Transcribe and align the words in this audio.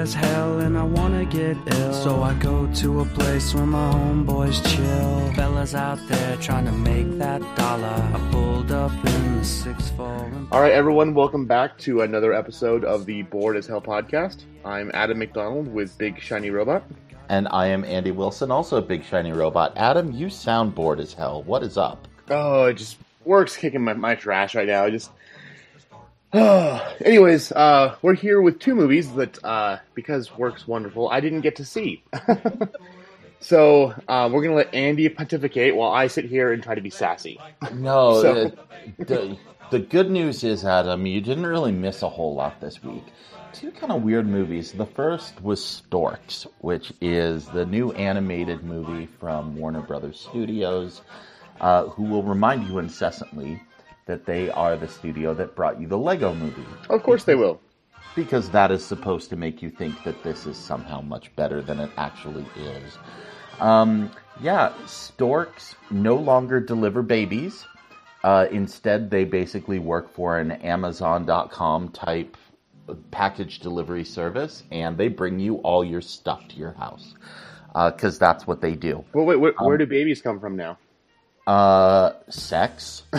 as 0.00 0.14
hell 0.14 0.60
and 0.60 0.78
I 0.78 0.82
wanna 0.82 1.26
get 1.26 1.58
ill. 1.66 1.92
So 1.92 2.22
I 2.22 2.32
go 2.34 2.66
to 2.76 3.00
a 3.00 3.04
place 3.04 3.54
where 3.54 3.66
my 3.66 3.92
homeboys 3.92 4.64
chill. 4.74 5.34
Fellas 5.34 5.74
out 5.74 5.98
there 6.08 6.38
trying 6.38 6.64
to 6.64 6.72
make 6.72 7.18
that 7.18 7.42
dollar. 7.54 7.86
I 7.86 8.28
pulled 8.32 8.72
up 8.72 8.92
in 8.92 9.36
the 9.36 9.44
six 9.44 9.90
four. 9.90 10.32
All 10.52 10.62
right, 10.62 10.72
everyone, 10.72 11.12
welcome 11.12 11.44
back 11.44 11.76
to 11.80 12.00
another 12.00 12.32
episode 12.32 12.82
of 12.82 13.04
the 13.04 13.20
Bored 13.24 13.58
as 13.58 13.66
Hell 13.66 13.82
podcast. 13.82 14.44
I'm 14.64 14.90
Adam 14.94 15.18
McDonald 15.18 15.68
with 15.68 15.96
Big 15.98 16.18
Shiny 16.18 16.48
Robot. 16.48 16.82
And 17.28 17.46
I 17.50 17.66
am 17.66 17.84
Andy 17.84 18.10
Wilson, 18.10 18.50
also 18.50 18.78
a 18.78 18.82
big 18.82 19.04
shiny 19.04 19.32
robot. 19.32 19.74
Adam, 19.76 20.12
you 20.12 20.30
sound 20.30 20.74
bored 20.74 20.98
as 20.98 21.12
hell. 21.12 21.42
What 21.42 21.62
is 21.62 21.76
up? 21.76 22.08
Oh, 22.30 22.64
it 22.64 22.74
just 22.74 22.96
works 23.26 23.54
kicking 23.54 23.84
my, 23.84 23.92
my 23.92 24.14
trash 24.14 24.54
right 24.54 24.66
now. 24.66 24.82
I 24.82 24.90
just. 24.90 25.10
anyways, 26.32 27.50
uh, 27.52 27.96
we're 28.02 28.14
here 28.14 28.40
with 28.40 28.60
two 28.60 28.74
movies 28.74 29.12
that, 29.14 29.42
uh, 29.44 29.78
because 29.94 30.36
work's 30.36 30.66
wonderful, 30.66 31.08
I 31.08 31.20
didn't 31.20 31.40
get 31.40 31.56
to 31.56 31.64
see. 31.64 32.04
so 33.40 33.94
uh, 34.06 34.30
we're 34.32 34.42
gonna 34.42 34.54
let 34.54 34.72
Andy 34.72 35.08
pontificate 35.08 35.74
while 35.74 35.90
I 35.90 36.06
sit 36.06 36.26
here 36.26 36.52
and 36.52 36.62
try 36.62 36.76
to 36.76 36.80
be 36.80 36.90
sassy. 36.90 37.40
No, 37.72 38.22
So- 38.22 38.52
the, 38.98 39.04
the, 39.04 39.38
the 39.72 39.78
good 39.80 40.08
news 40.10 40.44
is, 40.44 40.64
Adam, 40.64 41.04
you 41.04 41.20
didn't 41.20 41.46
really 41.46 41.72
miss 41.72 42.02
a 42.02 42.08
whole 42.08 42.34
lot 42.34 42.60
this 42.60 42.82
week. 42.82 43.04
Two 43.52 43.72
kind 43.72 43.90
of 43.90 44.02
weird 44.02 44.28
movies. 44.28 44.70
The 44.70 44.86
first 44.86 45.42
was 45.42 45.64
Storks, 45.64 46.46
which 46.60 46.92
is 47.00 47.46
the 47.46 47.66
new 47.66 47.90
animated 47.92 48.62
movie 48.62 49.06
from 49.18 49.56
Warner 49.56 49.80
Brothers 49.80 50.20
Studios, 50.20 51.00
uh, 51.60 51.86
who 51.86 52.04
will 52.04 52.22
remind 52.22 52.68
you 52.68 52.78
incessantly 52.78 53.60
that 54.10 54.26
they 54.26 54.50
are 54.50 54.76
the 54.76 54.88
studio 54.88 55.32
that 55.34 55.54
brought 55.54 55.80
you 55.80 55.86
the 55.86 55.96
Lego 55.96 56.34
movie. 56.34 56.64
Of 56.88 57.04
course 57.04 57.22
they 57.22 57.36
will. 57.36 57.60
because 58.16 58.50
that 58.50 58.72
is 58.72 58.84
supposed 58.84 59.30
to 59.30 59.36
make 59.36 59.62
you 59.62 59.70
think 59.70 60.02
that 60.02 60.20
this 60.24 60.46
is 60.46 60.56
somehow 60.56 61.00
much 61.00 61.34
better 61.36 61.62
than 61.62 61.78
it 61.78 61.90
actually 61.96 62.44
is. 62.56 62.98
Um, 63.60 64.10
yeah, 64.42 64.72
storks 64.86 65.76
no 65.92 66.16
longer 66.16 66.58
deliver 66.58 67.02
babies. 67.02 67.64
Uh, 68.24 68.46
instead, 68.50 69.10
they 69.10 69.24
basically 69.24 69.78
work 69.78 70.12
for 70.12 70.38
an 70.38 70.50
Amazon.com 70.50 71.90
type 71.90 72.36
package 73.12 73.60
delivery 73.60 74.04
service, 74.04 74.64
and 74.72 74.98
they 74.98 75.06
bring 75.06 75.38
you 75.38 75.58
all 75.58 75.84
your 75.84 76.00
stuff 76.00 76.48
to 76.48 76.56
your 76.56 76.72
house 76.72 77.14
because 77.92 78.18
that's 78.18 78.44
what 78.44 78.60
they 78.60 78.74
do. 78.74 79.04
Well, 79.12 79.24
wait, 79.24 79.36
where, 79.36 79.54
where 79.60 79.78
do 79.78 79.86
babies 79.86 80.20
come 80.20 80.40
from 80.40 80.56
now? 80.56 80.78
Uh, 81.50 82.14
sex. 82.28 83.02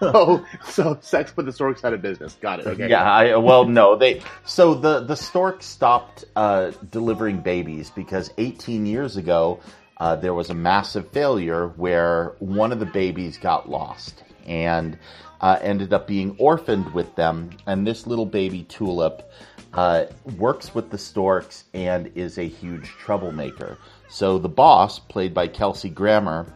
oh, 0.00 0.46
so 0.64 0.96
sex 1.00 1.32
put 1.32 1.44
the 1.44 1.52
storks 1.52 1.84
out 1.84 1.92
of 1.92 2.00
business. 2.00 2.38
Got 2.40 2.60
it. 2.60 2.66
Okay. 2.68 2.88
Yeah, 2.88 3.02
I, 3.02 3.34
well, 3.38 3.64
no, 3.64 3.96
they. 3.96 4.22
So 4.44 4.74
the 4.74 5.00
the 5.00 5.16
stork 5.16 5.64
stopped 5.64 6.24
uh, 6.36 6.70
delivering 6.92 7.38
babies 7.38 7.90
because 7.90 8.30
18 8.38 8.86
years 8.86 9.16
ago 9.16 9.58
uh, 9.96 10.14
there 10.14 10.32
was 10.32 10.48
a 10.48 10.54
massive 10.54 11.10
failure 11.10 11.72
where 11.74 12.36
one 12.38 12.70
of 12.70 12.78
the 12.78 12.86
babies 12.86 13.36
got 13.36 13.68
lost 13.68 14.22
and 14.46 14.96
uh, 15.40 15.58
ended 15.60 15.92
up 15.92 16.06
being 16.06 16.36
orphaned 16.38 16.94
with 16.94 17.16
them. 17.16 17.50
And 17.66 17.84
this 17.84 18.06
little 18.06 18.26
baby 18.26 18.62
tulip 18.62 19.28
uh, 19.74 20.04
works 20.38 20.72
with 20.72 20.90
the 20.90 20.98
storks 20.98 21.64
and 21.74 22.12
is 22.14 22.38
a 22.38 22.46
huge 22.46 22.90
troublemaker. 22.90 23.76
So 24.12 24.36
the 24.38 24.50
boss, 24.50 24.98
played 24.98 25.32
by 25.32 25.48
Kelsey 25.48 25.88
Grammer, 25.88 26.46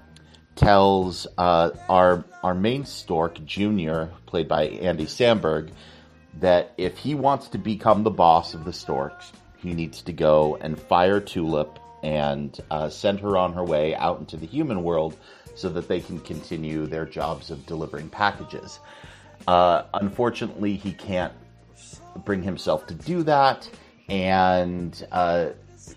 tells 0.56 1.26
uh, 1.38 1.70
our 1.88 2.22
our 2.42 2.54
main 2.54 2.84
stork 2.84 3.42
Junior, 3.46 4.10
played 4.26 4.46
by 4.46 4.64
Andy 4.64 5.06
Samberg, 5.06 5.70
that 6.40 6.74
if 6.76 6.98
he 6.98 7.14
wants 7.14 7.48
to 7.48 7.58
become 7.58 8.02
the 8.02 8.10
boss 8.10 8.52
of 8.52 8.66
the 8.66 8.74
storks, 8.74 9.32
he 9.56 9.72
needs 9.72 10.02
to 10.02 10.12
go 10.12 10.58
and 10.60 10.78
fire 10.78 11.18
Tulip 11.18 11.78
and 12.02 12.60
uh, 12.70 12.90
send 12.90 13.20
her 13.20 13.38
on 13.38 13.54
her 13.54 13.64
way 13.64 13.94
out 13.94 14.18
into 14.20 14.36
the 14.36 14.46
human 14.46 14.82
world 14.82 15.16
so 15.54 15.70
that 15.70 15.88
they 15.88 16.00
can 16.00 16.20
continue 16.20 16.86
their 16.86 17.06
jobs 17.06 17.50
of 17.50 17.64
delivering 17.64 18.10
packages. 18.10 18.80
Uh, 19.48 19.84
unfortunately, 19.94 20.74
he 20.74 20.92
can't 20.92 21.32
bring 22.26 22.42
himself 22.42 22.86
to 22.88 22.94
do 22.94 23.22
that, 23.22 23.66
and 24.10 25.06
uh, 25.10 25.46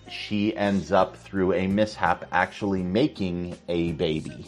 she 0.10 0.56
ends 0.56 0.92
up 0.92 1.16
through 1.18 1.54
a 1.54 1.68
mishap 1.68 2.26
actually 2.32 2.84
making 2.84 3.58
a 3.68 3.92
baby, 3.94 4.46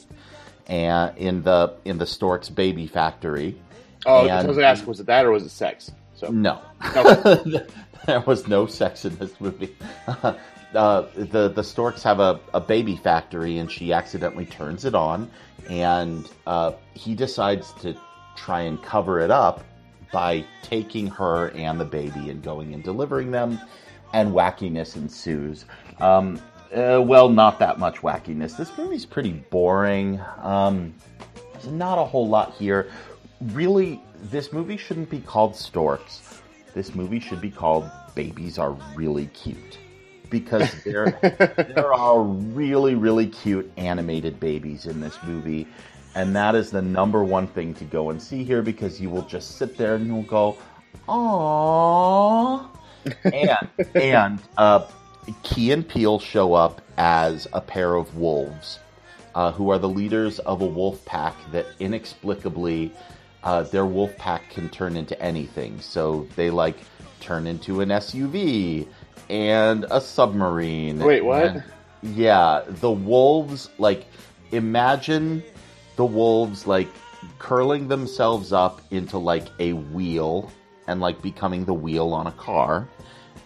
and 0.67 1.17
in 1.17 1.43
the 1.43 1.73
in 1.85 1.97
the 1.97 2.05
stork's 2.05 2.49
baby 2.49 2.87
factory. 2.87 3.59
Oh, 4.05 4.21
And- 4.21 4.31
I 4.31 4.43
was 4.45 4.57
gonna 4.57 4.67
ask, 4.67 4.85
was 4.87 4.99
it 4.99 5.05
that 5.07 5.25
or 5.25 5.31
was 5.31 5.43
it 5.43 5.49
sex? 5.49 5.91
So 6.15 6.27
No, 6.27 6.59
Okay. 6.95 7.65
there 8.05 8.21
was 8.21 8.47
no 8.47 8.65
sex 8.65 9.05
in 9.05 9.15
this 9.17 9.39
movie. 9.39 9.75
uh, 10.07 10.33
the 11.15 11.49
the 11.49 11.63
storks 11.63 12.03
have 12.03 12.19
a, 12.19 12.39
a 12.53 12.59
baby 12.59 12.95
factory, 12.95 13.57
and 13.57 13.71
she 13.71 13.93
accidentally 13.93 14.45
turns 14.45 14.85
it 14.85 14.95
on, 14.95 15.29
and 15.69 16.29
uh, 16.47 16.73
he 16.93 17.15
decides 17.15 17.73
to 17.81 17.95
try 18.35 18.61
and 18.61 18.81
cover 18.81 19.19
it 19.19 19.29
up 19.31 19.63
by 20.11 20.43
taking 20.63 21.07
her 21.07 21.49
and 21.51 21.79
the 21.79 21.85
baby 21.85 22.29
and 22.29 22.41
going 22.43 22.73
and 22.73 22.83
delivering 22.83 23.31
them, 23.31 23.59
and 24.13 24.31
wackiness 24.31 24.95
ensues. 24.95 25.65
Um, 25.99 26.41
uh, 26.75 27.01
well, 27.05 27.29
not 27.29 27.59
that 27.59 27.79
much 27.79 27.97
wackiness. 27.97 28.55
This 28.57 28.75
movie's 28.77 29.05
pretty 29.05 29.33
boring. 29.33 30.21
Um, 30.41 30.93
there's 31.53 31.67
not 31.67 31.97
a 31.97 32.05
whole 32.05 32.27
lot 32.27 32.53
here. 32.53 32.89
Really, 33.41 34.01
this 34.23 34.53
movie 34.53 34.77
shouldn't 34.77 35.09
be 35.09 35.19
called 35.19 35.55
Storks. 35.55 36.41
This 36.73 36.95
movie 36.95 37.19
should 37.19 37.41
be 37.41 37.51
called 37.51 37.89
Babies 38.15 38.57
Are 38.57 38.77
Really 38.95 39.27
Cute. 39.27 39.77
Because 40.29 40.71
there, 40.85 41.19
there 41.75 41.93
are 41.93 42.21
really, 42.21 42.95
really 42.95 43.27
cute 43.27 43.69
animated 43.75 44.39
babies 44.39 44.85
in 44.85 45.01
this 45.01 45.17
movie. 45.23 45.67
And 46.15 46.35
that 46.35 46.55
is 46.55 46.71
the 46.71 46.81
number 46.81 47.23
one 47.23 47.47
thing 47.47 47.73
to 47.75 47.83
go 47.85 48.09
and 48.09 48.21
see 48.21 48.43
here 48.43 48.61
because 48.61 48.99
you 48.99 49.09
will 49.09 49.21
just 49.23 49.57
sit 49.57 49.77
there 49.77 49.95
and 49.95 50.07
you'll 50.07 50.23
go, 50.23 50.57
Aww. 51.07 52.67
And, 53.25 53.67
and 53.95 54.39
uh, 54.57 54.87
Key 55.43 55.71
and 55.71 55.87
Peele 55.87 56.19
show 56.19 56.53
up 56.53 56.81
as 56.97 57.47
a 57.53 57.61
pair 57.61 57.95
of 57.95 58.15
wolves 58.15 58.79
uh, 59.35 59.51
who 59.51 59.69
are 59.71 59.79
the 59.79 59.89
leaders 59.89 60.39
of 60.39 60.61
a 60.61 60.65
wolf 60.65 61.03
pack 61.05 61.35
that 61.51 61.65
inexplicably 61.79 62.91
uh, 63.43 63.63
their 63.63 63.85
wolf 63.85 64.15
pack 64.17 64.49
can 64.49 64.69
turn 64.69 64.95
into 64.95 65.19
anything. 65.21 65.79
So 65.79 66.27
they 66.35 66.49
like 66.49 66.77
turn 67.19 67.47
into 67.47 67.81
an 67.81 67.89
SUV 67.89 68.87
and 69.29 69.85
a 69.89 70.01
submarine. 70.01 70.99
Wait, 70.99 71.23
what? 71.23 71.43
and- 71.43 71.63
yeah, 72.03 72.63
the 72.67 72.91
wolves 72.91 73.69
like 73.77 74.05
imagine 74.51 75.43
the 75.95 76.05
wolves 76.05 76.65
like 76.65 76.87
curling 77.37 77.87
themselves 77.87 78.51
up 78.51 78.81
into 78.91 79.17
like 79.19 79.47
a 79.59 79.73
wheel 79.73 80.51
and 80.91 81.01
like 81.01 81.21
becoming 81.21 81.65
the 81.65 81.73
wheel 81.73 82.13
on 82.13 82.27
a 82.27 82.31
car 82.33 82.87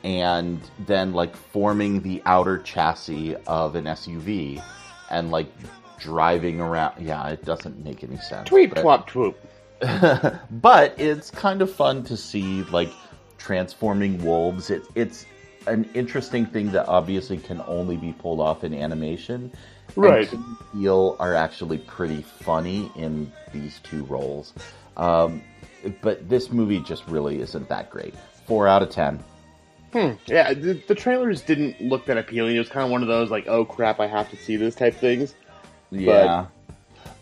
and 0.03 0.61
then 0.85 1.13
like 1.13 1.35
forming 1.35 2.01
the 2.01 2.22
outer 2.25 2.59
chassis 2.59 3.35
of 3.47 3.75
an 3.75 3.85
SUV 3.85 4.61
and 5.09 5.31
like 5.31 5.47
driving 5.97 6.59
around. 6.59 7.03
Yeah, 7.03 7.28
it 7.29 7.45
doesn't 7.45 7.84
make 7.84 8.03
any 8.03 8.17
sense. 8.17 8.50
tweet 8.50 8.73
but- 8.73 8.84
twop 8.84 9.07
twoop. 9.07 9.35
but 10.61 11.00
it's 11.00 11.29
kind 11.31 11.61
of 11.61 11.72
fun 11.72 12.03
to 12.03 12.16
see 12.16 12.63
like 12.63 12.91
transforming 13.38 14.23
wolves. 14.23 14.69
It, 14.69 14.84
it's 14.95 15.25
an 15.67 15.89
interesting 15.94 16.45
thing 16.45 16.72
that 16.72 16.88
obviously 16.88 17.38
can 17.38 17.61
only 17.67 17.97
be 17.97 18.13
pulled 18.13 18.39
off 18.39 18.63
in 18.63 18.73
animation. 18.73 19.51
Right. 19.95 20.31
And 20.31 20.44
and 20.73 21.16
are 21.19 21.34
actually 21.34 21.79
pretty 21.79 22.22
funny 22.22 22.91
in 22.95 23.31
these 23.53 23.79
two 23.79 24.03
roles. 24.05 24.53
Um, 24.97 25.41
but 26.02 26.28
this 26.29 26.52
movie 26.52 26.79
just 26.79 27.05
really 27.08 27.40
isn't 27.41 27.67
that 27.70 27.90
great. 27.90 28.14
Four 28.47 28.67
out 28.67 28.82
of 28.84 28.90
ten. 28.90 29.23
Hmm. 29.93 30.11
Yeah, 30.26 30.53
the, 30.53 30.73
the 30.87 30.96
trailers 30.96 31.41
didn't 31.41 31.79
look 31.82 32.05
that 32.08 32.17
appealing. 32.17 32.55
It 32.55 32.59
was 32.59 32.70
kind 32.70 32.84
of 32.85 32.91
one 32.91 33.02
of 33.02 33.08
those 33.08 33.32
like, 33.32 33.47
oh 33.47 33.64
crap, 33.66 33.99
I 33.99 34.08
have 34.08 34.29
to 34.32 34.35
see 34.37 34.55
this 34.58 34.76
type 34.76 34.96
things. 34.96 35.35
Yeah. 35.91 36.47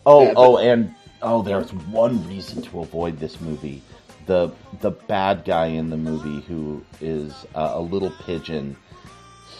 oh, 0.06 0.24
Yeah, 0.24 0.33
but- 0.33 0.39
oh, 0.42 0.57
and 0.57 0.94
oh, 1.21 1.42
there's 1.42 1.71
one 1.74 2.27
reason 2.27 2.62
to 2.63 2.80
avoid 2.81 3.19
this 3.19 3.39
movie. 3.42 3.81
The 4.25 4.51
the 4.80 4.92
bad 4.92 5.44
guy 5.45 5.65
in 5.68 5.89
the 5.89 5.98
movie 5.98 6.42
who 6.42 6.83
is 7.01 7.45
uh, 7.56 7.71
a 7.74 7.81
little 7.81 8.12
pigeon. 8.25 8.75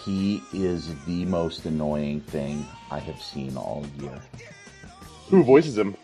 He 0.06 0.42
is 0.54 0.94
the 1.06 1.26
most 1.26 1.66
annoying 1.66 2.22
thing 2.22 2.66
I 2.92 3.00
have 3.00 3.22
seen 3.22 3.56
all 3.58 3.86
year. 4.00 4.20
Who 5.30 5.44
voices 5.44 5.78
him? 5.78 5.96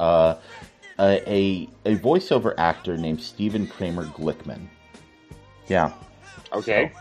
Uh, 0.00 0.36
a, 0.98 1.22
a 1.30 1.68
a 1.84 1.96
voiceover 1.96 2.54
actor 2.58 2.96
named 2.96 3.20
Stephen 3.20 3.66
Kramer 3.66 4.06
Glickman. 4.06 4.66
Yeah, 5.68 5.92
Okay. 6.52 6.92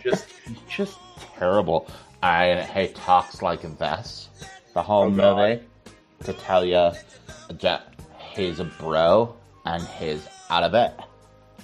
just 0.00 0.26
just 0.68 0.98
terrible. 1.38 1.88
I 2.22 2.62
he 2.74 2.88
talks 2.88 3.42
like 3.42 3.62
this 3.78 4.28
the 4.74 4.82
whole 4.82 5.04
Oh, 5.04 5.10
God. 5.10 5.36
movie 5.38 5.62
to 6.24 6.32
tell 6.34 6.64
you 6.64 6.92
that 7.60 7.94
he's 8.34 8.60
a 8.60 8.64
bro 8.64 9.34
and 9.64 9.82
he's 9.82 10.26
out 10.50 10.62
of 10.62 10.74
it 10.74 10.92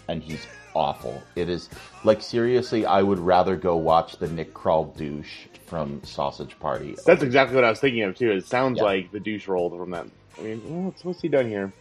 and 0.09 0.23
he's 0.23 0.47
awful. 0.75 1.23
It 1.37 1.49
is 1.49 1.69
like 2.05 2.23
seriously, 2.23 2.87
I 2.87 3.03
would 3.03 3.19
rather 3.19 3.57
go 3.57 3.77
watch 3.77 4.17
the 4.17 4.29
Nick 4.29 4.55
Kroll 4.55 4.87
douche 4.97 5.47
from 5.67 6.03
Sausage 6.05 6.59
Party. 6.59 6.97
That's 7.07 7.23
exactly 7.23 7.55
what 7.55 7.65
I 7.65 7.71
was 7.71 7.81
thinking 7.81 8.03
of 8.03 8.17
too. 8.17 8.31
It 8.31 8.47
sounds 8.47 8.79
Yeah. 8.79 8.85
like 8.85 9.13
the 9.13 9.21
douche 9.21 9.49
role 9.49 9.71
from 9.71 9.91
that. 9.91 10.07
I 10.39 10.43
mean, 10.43 10.85
what's, 10.87 11.05
what's 11.05 11.21
he 11.21 11.29
done 11.29 11.49
here? 11.49 11.73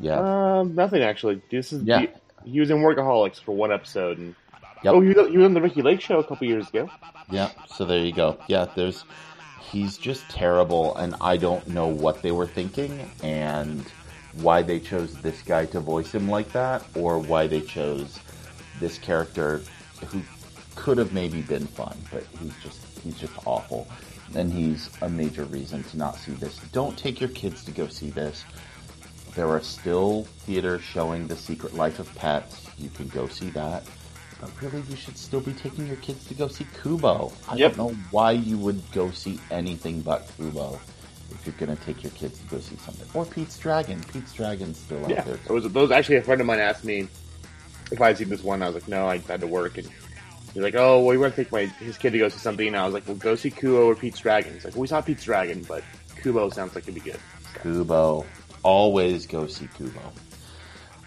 Yeah, 0.00 0.18
Um, 0.60 0.74
nothing 0.74 1.02
actually. 1.02 1.42
This 1.50 1.72
is 1.72 1.82
Yeah. 1.84 2.00
he, 2.44 2.50
he 2.52 2.60
was 2.60 2.70
in 2.70 2.78
Workaholics 2.78 3.40
for 3.40 3.52
one 3.52 3.72
episode, 3.72 4.18
and 4.18 4.34
Yep. 4.82 4.94
oh, 4.94 5.00
he 5.00 5.08
was, 5.12 5.28
he 5.30 5.36
was 5.36 5.44
on 5.46 5.54
the 5.54 5.60
Ricki 5.62 5.80
Lake 5.82 6.00
show 6.00 6.18
a 6.18 6.24
couple 6.24 6.46
years 6.46 6.68
ago. 6.68 6.90
yeah. 7.30 7.50
So 7.68 7.84
there 7.84 8.00
you 8.04 8.12
go. 8.12 8.36
Yeah, 8.48 8.66
there's 8.74 9.04
he's 9.60 9.96
just 9.96 10.28
terrible, 10.28 10.96
and 10.96 11.14
I 11.20 11.36
don't 11.36 11.66
know 11.68 11.86
what 11.86 12.20
they 12.22 12.32
were 12.32 12.46
thinking 12.48 13.08
and 13.22 13.84
why 14.40 14.62
they 14.62 14.80
chose 14.80 15.14
this 15.22 15.40
guy 15.42 15.66
to 15.66 15.78
voice 15.80 16.12
him 16.12 16.28
like 16.28 16.50
that, 16.52 16.82
or 16.96 17.18
why 17.18 17.46
they 17.46 17.60
chose 17.60 18.18
this 18.80 18.98
character 18.98 19.62
who 20.06 20.20
could 20.74 20.98
have 20.98 21.12
maybe 21.12 21.42
been 21.42 21.66
fun, 21.66 21.96
but 22.12 22.24
he's 22.40 22.54
just 22.62 22.80
he's 23.02 23.18
just 23.18 23.32
awful. 23.46 23.86
And 24.34 24.50
he's 24.52 24.88
a 25.02 25.08
major 25.08 25.44
reason 25.44 25.82
to 25.84 25.96
not 25.98 26.16
see 26.16 26.32
this. 26.32 26.56
Don't 26.72 26.96
take 26.96 27.20
your 27.20 27.28
kids 27.30 27.64
to 27.64 27.70
go 27.70 27.86
see 27.88 28.10
this. 28.10 28.44
There 29.34 29.48
are 29.48 29.60
still 29.60 30.24
theaters 30.46 30.82
showing 30.82 31.26
The 31.26 31.36
Secret 31.36 31.74
Life 31.74 31.98
of 31.98 32.14
Pets. 32.14 32.66
You 32.78 32.88
can 32.90 33.08
go 33.08 33.26
see 33.26 33.50
that. 33.50 33.84
But 34.40 34.50
really, 34.62 34.82
you 34.88 34.96
should 34.96 35.16
still 35.18 35.40
be 35.40 35.52
taking 35.52 35.86
your 35.86 35.96
kids 35.96 36.26
to 36.28 36.34
go 36.34 36.48
see 36.48 36.66
Kubo. 36.82 37.32
I 37.48 37.56
Yep. 37.56 37.76
don't 37.76 37.92
know 37.92 37.96
why 38.10 38.32
you 38.32 38.58
would 38.58 38.80
go 38.92 39.10
see 39.10 39.38
anything 39.50 40.00
but 40.00 40.28
Kubo 40.36 40.80
if 41.30 41.46
you're 41.46 41.54
going 41.66 41.76
to 41.76 41.82
take 41.84 42.02
your 42.02 42.12
kids 42.12 42.38
to 42.40 42.46
go 42.46 42.58
see 42.58 42.76
something. 42.76 43.08
Or 43.14 43.24
Pete's 43.24 43.58
Dragon. 43.58 44.02
Pete's 44.12 44.32
Dragon's 44.32 44.78
still 44.78 45.02
out 45.04 45.10
Yeah, 45.10 45.22
there. 45.22 45.34
it 45.36 45.50
was 45.50 45.70
those. 45.72 45.90
Actually, 45.90 46.16
a 46.16 46.22
friend 46.22 46.40
of 46.40 46.46
mine 46.46 46.58
asked 46.58 46.84
me 46.84 47.06
if 47.90 48.00
I 48.00 48.08
had 48.08 48.18
seen 48.18 48.28
this 48.30 48.42
one. 48.42 48.62
I 48.62 48.66
was 48.66 48.74
like, 48.74 48.88
no, 48.88 49.06
I 49.06 49.18
had 49.18 49.40
to 49.40 49.46
work, 49.46 49.78
and 49.78 49.88
he's 50.54 50.62
like, 50.62 50.74
oh, 50.74 51.00
well, 51.00 51.14
you 51.14 51.20
want 51.20 51.34
to 51.34 51.44
take 51.44 51.52
my 51.52 51.66
his 51.66 51.98
kid 51.98 52.10
to 52.10 52.18
go 52.18 52.28
see 52.28 52.38
something? 52.38 52.66
And 52.66 52.76
I 52.76 52.84
was 52.84 52.94
like, 52.94 53.06
well, 53.06 53.16
go 53.16 53.34
see 53.34 53.50
Kubo 53.50 53.86
or 53.86 53.94
Pete's 53.94 54.20
Dragon. 54.20 54.52
He's 54.52 54.64
like, 54.64 54.74
well, 54.74 54.82
we 54.82 54.88
saw 54.88 55.00
Pete's 55.00 55.24
Dragon, 55.24 55.64
but 55.68 55.82
Kubo 56.22 56.50
sounds 56.50 56.74
like 56.74 56.84
it'd 56.84 56.94
be 56.94 57.00
good. 57.00 57.20
Kubo. 57.62 58.24
Always 58.62 59.26
go 59.26 59.46
see 59.46 59.68
Kubo. 59.76 60.00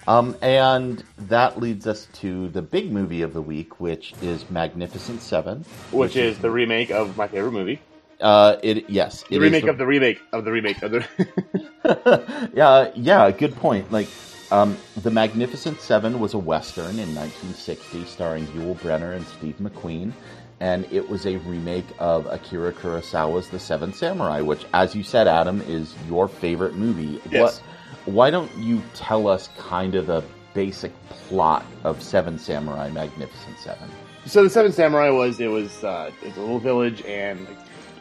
Um, 0.07 0.35
and 0.41 1.03
that 1.17 1.59
leads 1.59 1.87
us 1.87 2.07
to 2.13 2.49
the 2.49 2.61
big 2.61 2.91
movie 2.91 3.21
of 3.23 3.33
the 3.33 3.41
week, 3.41 3.79
which 3.79 4.13
is 4.21 4.49
Magnificent 4.49 5.21
Seven. 5.21 5.65
Which 5.91 6.15
is 6.15 6.37
the 6.39 6.51
remake 6.51 6.91
of 6.91 7.17
my 7.17 7.27
favorite 7.27 7.53
movie. 7.53 7.81
Uh, 8.21 8.57
it 8.63 8.89
yes, 8.89 9.23
The 9.23 9.35
it 9.35 9.37
is 9.37 9.41
remake 9.41 9.67
of 9.67 9.77
the 9.77 9.85
remake 9.85 10.21
of 10.31 10.45
the 10.45 10.51
remake 10.51 10.81
of 10.83 10.91
the. 10.91 12.49
yeah, 12.53 12.91
yeah, 12.95 13.31
good 13.31 13.55
point. 13.55 13.91
Like, 13.91 14.07
um, 14.51 14.77
The 14.97 15.11
Magnificent 15.11 15.79
Seven 15.81 16.19
was 16.19 16.33
a 16.33 16.37
Western 16.37 16.99
in 16.99 17.13
1960 17.15 18.05
starring 18.05 18.45
Yul 18.47 18.77
Brynner 18.79 19.15
and 19.15 19.25
Steve 19.27 19.55
McQueen, 19.61 20.13
and 20.59 20.85
it 20.91 21.09
was 21.09 21.25
a 21.25 21.37
remake 21.37 21.85
of 21.99 22.25
Akira 22.27 22.71
Kurosawa's 22.73 23.49
The 23.49 23.59
Seven 23.59 23.93
Samurai, 23.93 24.41
which, 24.41 24.65
as 24.73 24.95
you 24.95 25.03
said, 25.03 25.27
Adam, 25.27 25.61
is 25.61 25.93
your 26.07 26.27
favorite 26.27 26.75
movie. 26.75 27.21
Yes. 27.29 27.61
What, 28.05 28.13
why 28.13 28.29
don't 28.29 28.55
you 28.57 28.81
tell 28.93 29.27
us 29.27 29.49
kind 29.57 29.95
of 29.95 30.07
the 30.07 30.23
basic 30.53 30.91
plot 31.09 31.65
of 31.83 32.01
Seven 32.01 32.37
Samurai 32.37 32.89
Magnificent 32.89 33.57
Seven? 33.59 33.89
So 34.25 34.43
the 34.43 34.49
Seven 34.49 34.71
Samurai 34.71 35.09
was 35.09 35.39
it 35.39 35.47
was 35.47 35.83
uh, 35.83 36.11
it's 36.23 36.37
a 36.37 36.39
little 36.39 36.59
village, 36.59 37.03
and 37.03 37.47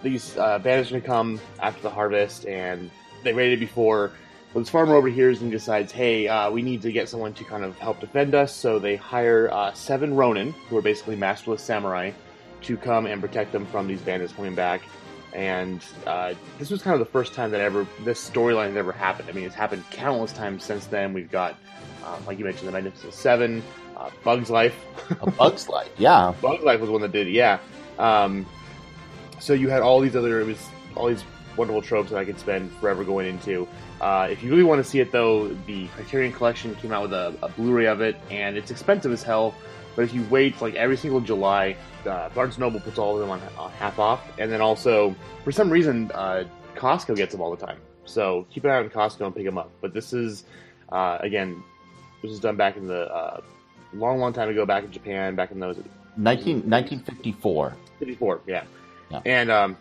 these 0.03 0.37
uh, 0.37 0.59
bandits 0.59 0.93
are 0.93 1.01
come 1.01 1.41
after 1.61 1.83
the 1.83 1.91
harvest, 1.91 2.47
and 2.47 2.91
they 3.25 3.33
raided 3.33 3.61
before. 3.61 4.13
Well, 4.55 4.63
this 4.63 4.71
farmer 4.71 4.95
overhears 4.95 5.43
and 5.43 5.51
decides, 5.51 5.91
hey, 5.91 6.29
uh, 6.29 6.49
we 6.49 6.63
need 6.63 6.81
to 6.83 6.93
get 6.93 7.09
someone 7.09 7.35
to 7.35 7.45
kind 7.45 7.65
of 7.65 7.77
help 7.79 7.99
defend 7.99 8.37
us. 8.37 8.55
So 8.55 8.79
they 8.79 8.95
hire 8.95 9.51
uh, 9.53 9.73
seven 9.73 10.15
Ronin, 10.15 10.53
who 10.69 10.77
are 10.77 10.83
basically 10.83 11.17
masterless 11.17 11.61
samurai, 11.61 12.13
to 12.63 12.77
come 12.77 13.07
and 13.07 13.21
protect 13.21 13.51
them 13.51 13.67
from 13.67 13.89
these 13.89 14.01
bandits 14.01 14.33
coming 14.33 14.55
back. 14.55 14.83
And 15.33 15.85
uh, 16.07 16.35
this 16.61 16.71
was 16.71 16.83
kind 16.83 16.95
of 16.95 17.01
the 17.01 17.11
first 17.11 17.35
time 17.35 17.51
that 17.51 17.61
ever 17.61 17.85
this 18.05 18.31
storyline 18.31 18.69
had 18.69 18.77
ever 18.77 18.93
happened. 18.93 19.29
I 19.29 19.33
mean, 19.33 19.45
it's 19.45 19.57
happened 19.57 19.83
countless 19.91 20.33
times 20.33 20.63
since 20.63 20.87
then. 20.87 21.13
We've 21.13 21.33
got, 21.33 21.57
um, 22.07 22.25
like 22.25 22.39
you 22.39 22.45
mentioned, 22.45 22.69
the 22.69 22.73
Magnificent 22.73 23.13
Seven, 23.13 23.61
uh, 23.97 24.11
Bug's 24.23 24.51
Life. 24.51 24.77
A 25.21 25.33
Bug's 25.33 25.69
Life, 25.69 25.91
yeah. 25.99 26.33
Bug's 26.41 26.63
Life 26.63 26.81
was 26.81 26.91
one 26.91 27.01
that 27.01 27.11
did, 27.11 27.27
it, 27.27 27.33
yeah. 27.33 27.59
Um, 27.99 28.47
so 29.41 29.53
you 29.53 29.69
had 29.69 29.83
all 29.83 29.99
these 29.99 30.15
other, 30.15 30.41
it 30.41 30.47
was 30.47 30.65
all 30.95 31.09
these 31.09 31.25
wonderful 31.57 31.83
tropes 31.83 32.11
that 32.11 32.19
I 32.19 32.25
could 32.25 32.39
spend 32.39 32.71
forever 32.77 33.03
going 33.03 33.27
into. 33.27 33.67
Uh, 34.05 34.29
if 34.31 34.43
you 34.43 34.51
really 34.51 34.63
want 34.63 34.85
to 34.85 34.89
see 34.89 35.01
it, 35.01 35.11
though, 35.11 35.49
the 35.67 35.87
Criterion 35.89 36.31
Collection 36.31 36.75
came 36.75 36.93
out 36.93 37.05
with 37.05 37.15
a, 37.15 37.35
a 37.43 37.49
Blu-ray 37.49 37.87
of 37.87 38.03
it, 38.03 38.17
and 38.31 38.55
it's 38.55 38.71
expensive 38.71 39.11
as 39.11 39.23
hell. 39.23 39.55
But 39.97 40.03
if 40.03 40.13
you 40.13 40.27
wait, 40.29 40.61
like 40.61 40.75
every 40.75 40.99
single 40.99 41.23
July, 41.23 41.75
uh, 42.05 42.29
Barnes 42.29 42.59
Noble 42.59 42.81
puts 42.81 42.99
all 42.99 43.15
of 43.15 43.21
them 43.21 43.31
on, 43.31 43.41
on 43.57 43.71
half 43.73 43.99
off, 43.99 44.21
and 44.39 44.53
then 44.53 44.61
also 44.61 45.17
for 45.43 45.53
some 45.53 45.71
reason, 45.71 46.11
uh, 46.13 46.45
Costco 46.75 47.17
gets 47.17 47.33
them 47.33 47.41
all 47.41 47.57
the 47.57 47.65
time. 47.67 47.79
So 48.05 48.47
keep 48.51 48.65
an 48.65 48.71
eye 48.73 48.77
on 48.77 48.91
Costco 48.91 49.25
and 49.25 49.35
pick 49.35 49.47
them 49.47 49.57
up. 49.57 49.71
But 49.81 49.95
this 49.95 50.13
is, 50.13 50.45
uh, 50.93 51.17
again, 51.21 51.63
this 52.21 52.29
was 52.31 52.41
done 52.41 52.57
back 52.57 52.77
in 52.77 52.87
the 52.87 53.11
uh, 53.11 53.41
long, 53.95 54.19
long 54.19 54.35
time 54.35 54.51
ago, 54.51 54.67
back 54.67 54.85
in 54.85 54.93
Japan, 54.93 55.35
back 55.35 55.51
in 55.51 55.61
those 55.61 55.77
19, 56.19 56.57
1954. 56.69 57.75
54, 58.01 58.41
yeah. 58.47 58.65
Yeah. 59.11 59.21
And 59.25 59.51
um, 59.51 59.79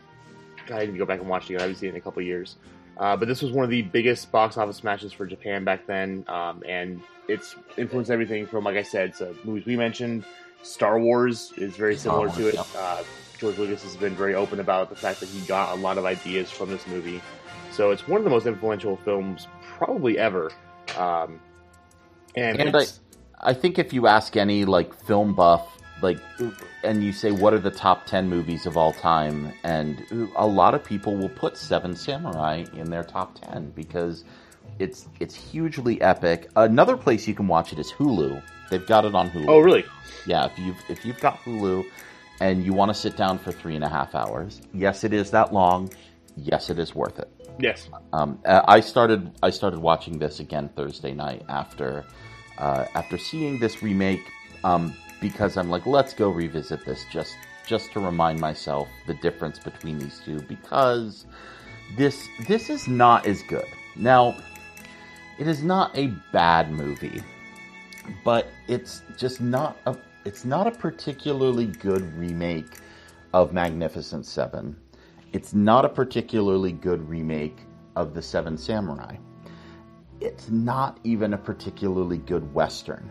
I 0.72 0.86
to 0.86 0.94
go 0.94 1.06
back 1.06 1.20
and 1.20 1.28
watch 1.28 1.44
it. 1.44 1.56
again. 1.56 1.60
I 1.60 1.64
haven't 1.64 1.76
seen 1.76 1.90
it 1.90 1.92
in 1.92 1.98
a 1.98 2.02
couple 2.02 2.22
of 2.22 2.26
years. 2.26 2.56
Uh, 2.98 3.18
but 3.18 3.28
this 3.28 3.42
was 3.42 3.52
one 3.52 3.64
of 3.64 3.72
the 3.72 3.82
biggest 3.82 4.32
box 4.32 4.58
office 4.58 4.78
smashes 4.78 5.12
for 5.12 5.26
Japan 5.26 5.64
back 5.64 5.88
then, 5.88 6.24
um, 6.28 6.64
and 6.68 7.02
it's 7.28 7.56
influenced 7.78 8.12
everything 8.12 8.46
from, 8.46 8.64
like 8.64 8.78
I 8.78 8.84
said, 8.84 9.16
so 9.16 9.36
movies 9.44 9.66
we 9.66 9.76
mentioned. 9.76 10.26
Star 10.62 11.00
Wars 11.00 11.52
is 11.58 11.76
very 11.76 11.98
similar 11.98 12.28
Wars, 12.28 12.38
to 12.38 12.48
it. 12.48 12.56
yep. 12.56 12.66
Uh, 12.78 13.04
George 13.38 13.58
Lucas 13.58 13.84
has 13.84 13.98
been 13.98 14.16
very 14.16 14.36
open 14.36 14.60
about 14.60 14.90
the 14.90 14.96
fact 14.96 15.20
that 15.20 15.28
he 15.28 15.46
got 15.48 15.78
a 15.78 15.82
lot 15.82 15.98
of 15.98 16.06
ideas 16.06 16.50
from 16.50 16.70
this 16.70 16.88
movie. 16.88 17.22
So 17.72 17.92
it's 17.92 18.08
one 18.08 18.20
of 18.20 18.24
the 18.24 18.30
most 18.30 18.46
influential 18.46 18.96
films 18.98 19.48
probably 19.62 20.18
ever. 20.18 20.52
Um, 20.96 21.42
and 22.36 22.60
And 22.60 22.76
I, 22.78 22.86
I 23.42 23.54
think 23.54 23.80
if 23.80 23.92
you 23.92 24.08
ask 24.08 24.38
any 24.38 24.64
like 24.64 24.94
film 24.94 25.34
buff, 25.34 25.82
like, 26.02 26.20
and 26.84 27.04
you 27.04 27.12
say 27.12 27.32
what 27.32 27.54
are 27.54 27.60
the 27.60 27.72
top 27.72 28.06
ten 28.06 28.30
movies 28.30 28.66
of 28.66 28.78
all 28.78 28.94
time, 28.94 29.54
and 29.64 30.06
a 30.36 30.46
lot 30.46 30.76
of 30.76 30.84
people 30.84 31.16
will 31.16 31.30
put 31.30 31.58
Seven 31.58 31.96
Samurai 31.96 32.66
in 32.74 32.90
their 32.90 33.04
top 33.04 33.40
ten 33.40 33.72
because 33.76 34.24
it's 34.80 35.08
it's 35.20 35.36
hugely 35.36 36.02
epic. 36.02 36.50
Another 36.56 36.98
place 36.98 37.28
you 37.28 37.34
can 37.34 37.48
watch 37.48 37.74
it 37.74 37.80
is 37.80 37.92
Hulu. 37.92 38.42
They've 38.70 38.86
got 38.86 39.06
it 39.06 39.16
on 39.16 39.30
Hulu. 39.30 39.48
oh, 39.48 39.60
really? 39.60 39.86
Yeah, 40.26 40.46
if 40.46 40.58
you've 40.58 40.78
if 40.90 41.06
you've 41.06 41.20
got 41.20 41.40
Hulu 41.44 41.86
and 42.40 42.66
you 42.66 42.74
want 42.74 42.90
to 42.90 42.96
sit 42.96 43.16
down 43.16 43.38
for 43.38 43.52
three 43.52 43.76
and 43.76 43.84
a 43.84 43.90
half 43.90 44.16
hours, 44.16 44.62
yes, 44.74 45.04
it 45.04 45.14
is 45.14 45.32
that 45.32 45.54
long. 45.54 45.92
Yes, 46.36 46.70
it 46.70 46.80
is 46.80 46.96
worth 46.96 47.20
it. 47.20 47.30
Yes. 47.60 47.88
Um, 48.14 48.40
uh, 48.46 48.62
I 48.68 48.80
started 48.80 49.32
I 49.44 49.52
started 49.52 49.80
watching 49.80 50.18
this 50.18 50.40
again 50.40 50.70
Thursday 50.76 51.14
night 51.14 51.44
after 51.50 52.06
uh, 52.58 52.86
after 52.96 53.18
seeing 53.18 53.60
this 53.60 53.84
remake 53.84 54.22
um, 54.64 54.96
because 55.24 55.56
I'm 55.56 55.70
like, 55.70 55.86
let's 55.86 56.14
go 56.14 56.30
revisit 56.30 56.84
this 56.84 57.06
just 57.10 57.38
just 57.66 57.94
to 57.94 58.02
remind 58.02 58.42
myself 58.42 58.90
the 59.08 59.14
difference 59.14 59.58
between 59.58 59.98
these 59.98 60.20
two 60.20 60.42
because 60.42 61.26
this 61.98 62.28
this 62.46 62.70
is 62.70 62.90
not 62.90 63.26
as 63.26 63.42
good. 63.44 63.66
Now, 63.96 64.36
it 65.40 65.48
is 65.48 65.64
not 65.64 65.98
a 65.98 66.08
bad 66.34 66.72
movie, 66.72 67.24
but 68.26 68.48
it's 68.68 69.02
just 69.18 69.40
not 69.40 69.78
a 69.86 69.96
it's 70.26 70.44
not 70.44 70.68
a 70.68 70.72
particularly 70.72 71.68
good 71.68 72.02
remake 72.18 72.80
of 73.34 73.54
Magnificent 73.54 74.26
Seven. 74.26 74.76
It's 75.32 75.54
not 75.54 75.86
a 75.86 75.90
particularly 75.90 76.74
good 76.74 77.08
remake 77.08 77.60
of 77.96 78.14
The 78.14 78.22
Seven 78.22 78.58
Samurai. 78.58 79.16
It's 80.20 80.50
not 80.50 81.00
even 81.06 81.34
a 81.34 81.38
particularly 81.38 82.18
good 82.18 82.54
Western. 82.54 83.10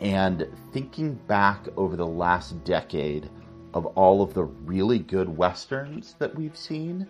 And 0.00 0.46
thinking 0.72 1.14
back 1.26 1.66
over 1.76 1.96
the 1.96 2.06
last 2.06 2.62
decade 2.64 3.28
of 3.74 3.86
all 3.86 4.22
of 4.22 4.32
the 4.34 4.44
really 4.44 4.98
good 4.98 5.28
Westerns 5.36 6.14
that 6.18 6.34
we've 6.34 6.56
seen, 6.56 7.06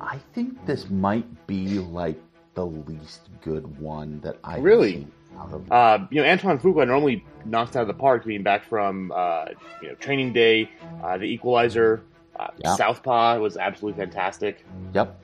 I 0.00 0.18
think 0.34 0.64
this 0.66 0.90
might 0.90 1.46
be 1.46 1.78
like 1.78 2.20
the 2.54 2.66
least 2.66 3.30
good 3.40 3.78
one 3.80 4.20
that 4.20 4.36
I've 4.44 4.62
Really? 4.62 4.92
seen 4.92 5.12
out 5.38 5.52
of 5.52 5.72
Uh, 5.72 6.06
you 6.10 6.20
know, 6.22 6.28
Antoine 6.28 6.58
Fuqua 6.58 6.86
normally 6.86 7.24
knocks 7.46 7.74
out 7.74 7.82
of 7.82 7.88
the 7.88 7.94
park, 7.94 8.26
being 8.26 8.42
back 8.42 8.64
from 8.64 9.10
uh, 9.14 9.46
you 9.80 9.88
know 9.88 9.94
Training 9.94 10.34
Day, 10.34 10.68
uh, 11.02 11.16
The 11.16 11.24
Equalizer, 11.24 12.02
uh, 12.38 12.48
Yeah. 12.58 12.74
Southpaw 12.76 13.38
was 13.38 13.56
absolutely 13.56 13.98
fantastic. 14.04 14.64
Yep. 14.92 15.18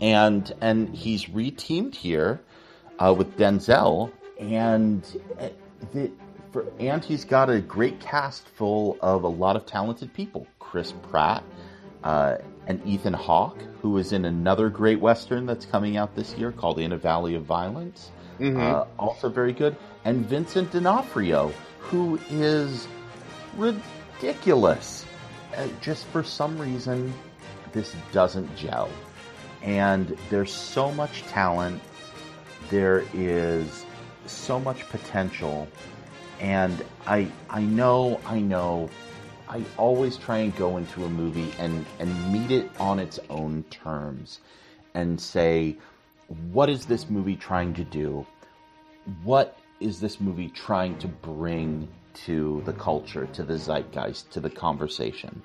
And 0.00 0.52
and 0.60 0.88
he's 0.94 1.26
reteamed 1.26 1.94
here 1.94 2.40
uh, 2.98 3.14
with 3.16 3.36
Denzel, 3.36 4.10
and 4.52 5.02
uh, 5.40 5.48
the, 5.92 6.10
for, 6.52 6.66
and 6.78 7.04
he's 7.04 7.24
got 7.24 7.50
a 7.50 7.60
great 7.60 8.00
cast 8.00 8.46
full 8.48 8.96
of 9.00 9.24
a 9.24 9.28
lot 9.28 9.56
of 9.56 9.66
talented 9.66 10.12
people. 10.12 10.46
Chris 10.58 10.92
Pratt 11.10 11.42
uh, 12.02 12.36
and 12.66 12.84
Ethan 12.86 13.14
Hawke, 13.14 13.58
who 13.80 13.96
is 13.98 14.12
in 14.12 14.24
another 14.24 14.68
great 14.68 15.00
western 15.00 15.46
that's 15.46 15.66
coming 15.66 15.96
out 15.96 16.14
this 16.14 16.34
year 16.34 16.52
called 16.52 16.78
In 16.78 16.92
a 16.92 16.96
Valley 16.98 17.34
of 17.34 17.44
Violence, 17.44 18.10
Mhm. 18.40 18.60
uh, 18.60 18.84
also 18.98 19.28
very 19.28 19.52
good, 19.52 19.76
and 20.04 20.26
Vincent 20.26 20.72
D'Onofrio, 20.72 21.52
who 21.78 22.18
is 22.30 22.88
ridiculous. 23.56 25.04
Uh, 25.56 25.68
just 25.80 26.04
for 26.06 26.24
some 26.24 26.58
reason, 26.58 27.12
this 27.72 27.94
doesn't 28.12 28.54
gel, 28.56 28.90
and 29.62 30.16
there's 30.30 30.52
so 30.52 30.90
much 30.92 31.22
talent. 31.24 31.80
There 32.70 33.04
is 33.14 33.86
so 34.26 34.60
much 34.60 34.88
potential, 34.88 35.68
and 36.40 36.84
I 37.06 37.30
I 37.50 37.62
know 37.62 38.20
I 38.26 38.40
know 38.40 38.90
I 39.48 39.62
always 39.76 40.16
try 40.16 40.38
and 40.38 40.56
go 40.56 40.78
into 40.78 41.04
a 41.04 41.08
movie 41.08 41.52
and, 41.58 41.84
and 41.98 42.32
meet 42.32 42.50
it 42.50 42.70
on 42.80 42.98
its 42.98 43.20
own 43.30 43.62
terms 43.64 44.40
and 44.94 45.20
say, 45.20 45.76
what 46.50 46.70
is 46.70 46.86
this 46.86 47.10
movie 47.10 47.36
trying 47.36 47.74
to 47.74 47.84
do? 47.84 48.26
What 49.22 49.58
is 49.80 50.00
this 50.00 50.20
movie 50.20 50.48
trying 50.48 50.98
to 50.98 51.08
bring 51.08 51.88
to 52.24 52.62
the 52.64 52.72
culture, 52.72 53.26
to 53.26 53.42
the 53.42 53.54
zeitgeist, 53.54 54.30
to 54.30 54.40
the 54.40 54.50
conversation? 54.50 55.42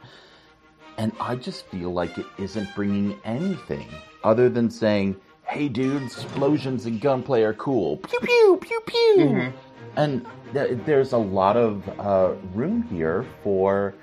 And 0.97 1.11
I 1.19 1.35
just 1.35 1.65
feel 1.67 1.91
like 1.91 2.17
it 2.17 2.25
isn't 2.37 2.73
bringing 2.75 3.19
anything 3.25 3.87
other 4.23 4.49
than 4.49 4.69
saying, 4.69 5.19
hey 5.49 5.67
dudes, 5.67 6.13
explosions 6.23 6.85
and 6.85 7.01
gunplay 7.01 7.41
are 7.41 7.55
cool. 7.55 7.97
Pew 7.97 8.19
pew, 8.19 8.59
pew 8.61 8.81
pew. 8.85 9.15
Mhm. 9.17 9.53
And 9.95 10.25
th- 10.53 10.77
there's 10.85 11.13
a 11.13 11.17
lot 11.17 11.57
of 11.57 11.87
uh, 11.99 12.33
room 12.53 12.83
here 12.83 13.25
for 13.43 13.95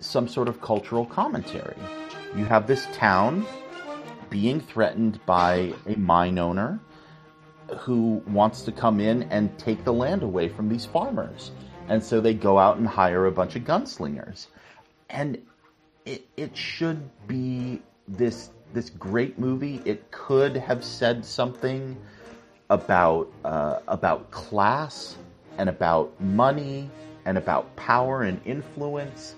some 0.00 0.26
sort 0.26 0.48
of 0.48 0.60
cultural 0.60 1.06
commentary. 1.06 1.76
You 2.36 2.44
have 2.46 2.66
this 2.66 2.86
town 2.92 3.46
being 4.28 4.60
threatened 4.60 5.20
by 5.24 5.72
a 5.86 5.96
mine 5.96 6.38
owner 6.38 6.80
who 7.78 8.20
wants 8.26 8.62
to 8.62 8.72
come 8.72 8.98
in 8.98 9.22
and 9.24 9.56
take 9.58 9.84
the 9.84 9.92
land 9.92 10.22
away 10.24 10.48
from 10.48 10.68
these 10.68 10.84
farmers. 10.84 11.52
And 11.88 12.02
so 12.02 12.20
they 12.20 12.34
go 12.34 12.58
out 12.58 12.76
and 12.76 12.86
hire 12.86 13.26
a 13.26 13.32
bunch 13.32 13.54
of 13.56 13.62
gunslingers. 13.62 14.48
And 15.10 15.38
it, 16.04 16.26
it 16.36 16.56
should 16.56 17.08
be 17.26 17.82
this 18.08 18.50
this 18.72 18.90
great 18.90 19.38
movie. 19.38 19.80
It 19.84 20.10
could 20.10 20.56
have 20.56 20.84
said 20.84 21.24
something 21.24 21.96
about 22.70 23.30
uh, 23.44 23.80
about 23.88 24.30
class 24.30 25.16
and 25.56 25.68
about 25.68 26.18
money 26.20 26.90
and 27.24 27.38
about 27.38 27.74
power 27.76 28.22
and 28.22 28.40
influence, 28.44 29.34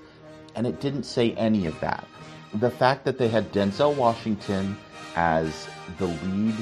and 0.55 0.67
it 0.67 0.81
didn't 0.81 1.05
say 1.05 1.33
any 1.33 1.67
of 1.67 1.79
that. 1.81 2.07
The 2.55 2.71
fact 2.71 3.05
that 3.05 3.19
they 3.19 3.29
had 3.29 3.53
Denzel 3.53 3.95
Washington 3.95 4.77
as 5.17 5.69
the 5.99 6.07
lead 6.07 6.57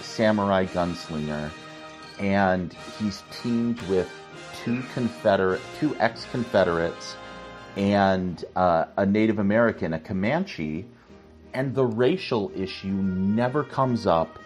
samurai 0.00 0.66
gunslinger, 0.66 1.50
and 2.18 2.74
he's 2.98 3.22
teamed 3.30 3.80
with 3.82 4.08
two 4.64 4.82
Confederate, 4.94 5.60
two 5.78 5.94
ex-Confederates, 5.98 7.16
and 7.76 8.44
uh, 8.54 8.86
a 8.96 9.06
Native 9.06 9.38
American, 9.38 9.92
a 9.92 9.98
Comanche, 9.98 10.86
and 11.56 11.74
the 11.74 11.84
racial 11.86 12.52
issue 12.54 12.88
never 12.88 13.64
comes 13.64 14.06
up 14.06 14.38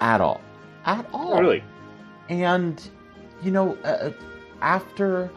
at 0.00 0.20
all, 0.20 0.40
at 0.86 1.04
all. 1.12 1.34
Oh, 1.34 1.40
really? 1.40 1.64
And 2.28 2.80
you 3.42 3.50
know, 3.50 3.76
uh, 3.84 4.12
after 4.62 5.30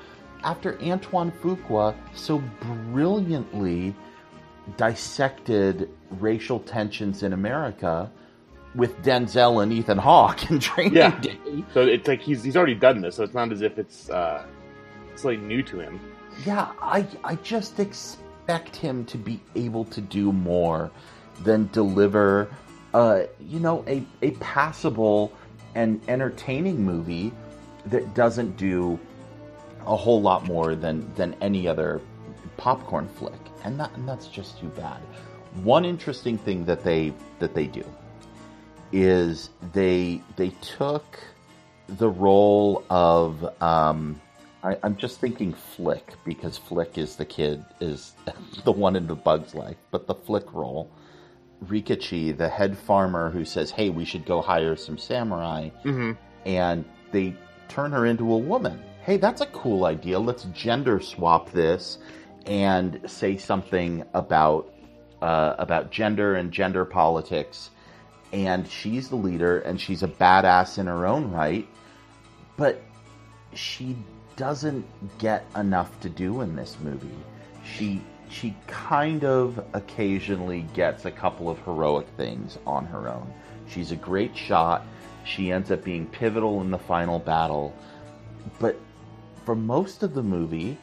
after 0.44 0.80
Antoine 0.82 1.32
Fuqua 1.42 1.96
so 2.14 2.42
brilliantly 2.92 3.96
dissected 4.78 5.90
racial 6.20 6.60
tensions 6.60 7.24
in 7.24 7.34
America 7.34 8.12
with 8.76 8.96
Denzel 9.02 9.64
and 9.64 9.74
Ethan 9.74 9.98
Hawke 9.98 10.50
in 10.52 10.60
Training 10.60 10.96
Yeah. 10.96 11.20
Day. 11.20 11.38
So 11.74 11.82
it's 11.82 12.08
like 12.08 12.22
he's 12.22 12.44
he's 12.44 12.56
already 12.56 12.76
done 12.76 13.02
this, 13.02 13.16
so 13.16 13.24
it's 13.24 13.34
not 13.34 13.52
as 13.52 13.62
if 13.64 13.80
it's 13.80 14.10
uh, 14.12 14.46
it's 15.12 15.26
like 15.26 15.40
new 15.40 15.64
to 15.64 15.80
him. 15.80 16.00
Yeah, 16.46 16.72
I 16.80 17.08
I 17.24 17.36
just 17.36 17.80
expect 17.80 18.22
him 18.76 19.06
to 19.06 19.18
be 19.18 19.40
able 19.56 19.86
to 19.86 20.02
do 20.02 20.32
more 20.32 20.92
than 21.44 21.70
deliver 21.72 22.50
uh 22.94 23.22
you 23.40 23.60
know 23.60 23.84
a 23.88 24.04
a 24.22 24.32
passable 24.32 25.32
and 25.76 26.02
entertaining 26.08 26.84
movie 26.84 27.32
that 27.86 28.14
doesn't 28.14 28.58
do 28.58 29.00
a 29.86 29.96
whole 29.96 30.22
lot 30.22 30.46
more 30.46 30.76
than 30.76 31.12
than 31.16 31.36
any 31.42 31.68
other 31.68 32.02
popcorn 32.58 33.08
flick. 33.08 33.40
And 33.64 33.80
that 33.80 33.92
and 33.96 34.08
that's 34.08 34.28
just 34.28 34.60
too 34.60 34.68
bad. 34.70 35.02
One 35.64 35.86
interesting 35.86 36.38
thing 36.38 36.66
that 36.66 36.84
they 36.84 37.14
that 37.40 37.54
they 37.54 37.68
do 37.68 37.84
is 38.92 39.50
they 39.74 40.22
they 40.36 40.50
took 40.62 41.20
the 41.88 42.10
role 42.10 42.84
of 42.90 43.62
um, 43.62 44.22
I, 44.64 44.78
I'm 44.84 44.96
just 44.96 45.20
thinking 45.20 45.54
Flick 45.54 46.14
because 46.26 46.58
Flick 46.58 46.98
is 46.98 47.16
the 47.16 47.26
kid 47.26 47.64
is 47.80 48.14
the 48.64 48.72
one 48.72 48.96
in 48.96 49.08
the 49.08 49.16
Bug's 49.16 49.56
life, 49.56 49.78
but 49.92 50.08
the 50.08 50.16
Flick 50.16 50.54
role, 50.54 50.90
Rikichi, 51.66 52.36
the 52.38 52.50
head 52.50 52.78
farmer 52.78 53.30
who 53.30 53.46
says, 53.46 53.72
"Hey, 53.72 53.90
we 53.90 54.06
should 54.06 54.26
go 54.26 54.42
hire 54.42 54.76
some 54.76 54.98
samurai," 54.98 55.70
Mm-hmm. 55.84 56.12
and 56.46 56.86
they 57.12 57.36
turn 57.70 57.92
her 57.92 58.06
into 58.06 58.32
a 58.32 58.38
woman. 58.38 58.82
Hey, 59.04 59.18
that's 59.18 59.42
a 59.42 59.48
cool 59.48 59.86
idea. 59.86 60.20
Let's 60.20 60.44
gender 60.54 61.00
swap 61.00 61.52
this 61.52 61.98
and 62.46 63.00
say 63.08 63.38
something 63.38 64.04
about 64.14 64.74
uh, 65.22 65.56
about 65.58 65.92
gender 65.92 66.36
and 66.36 66.52
gender 66.52 66.86
politics. 66.86 67.70
And 68.34 68.68
she's 68.68 69.10
the 69.10 69.18
leader, 69.18 69.60
and 69.60 69.80
she's 69.80 70.04
a 70.04 70.08
badass 70.08 70.78
in 70.78 70.88
her 70.88 71.06
own 71.06 71.32
right, 71.32 71.68
but 72.58 72.82
she 73.54 73.98
doesn't 74.42 74.84
get 75.20 75.46
enough 75.56 76.00
to 76.00 76.10
do 76.10 76.42
in 76.42 76.56
this 76.56 76.76
movie. 76.82 77.08
She 77.64 78.02
she 78.28 78.56
kind 78.66 79.24
of 79.24 79.64
occasionally 79.74 80.66
gets 80.74 81.06
a 81.06 81.12
couple 81.12 81.48
of 81.48 81.60
heroic 81.64 82.08
things 82.18 82.58
on 82.66 82.88
her 82.88 83.08
own. 83.08 83.32
She's 83.70 83.92
a 83.92 83.96
great 83.96 84.36
shot. 84.36 84.84
She 85.26 85.52
ends 85.52 85.70
up 85.70 85.84
being 85.84 86.08
pivotal 86.08 86.60
in 86.62 86.72
the 86.72 86.80
final 86.80 87.20
battle, 87.20 87.72
but 88.58 88.78
for 89.46 89.54
most 89.54 90.02
of 90.02 90.16
the 90.16 90.24
movie, 90.24 90.76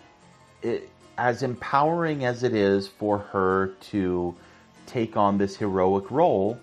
it, 0.62 0.88
as 1.16 1.42
empowering 1.42 2.24
as 2.24 2.44
it 2.44 2.54
is 2.54 2.86
for 2.86 3.18
her 3.18 3.72
to 3.90 4.36
take 4.86 5.16
on 5.16 5.36
this 5.36 5.56
heroic 5.56 6.12
role, 6.12 6.60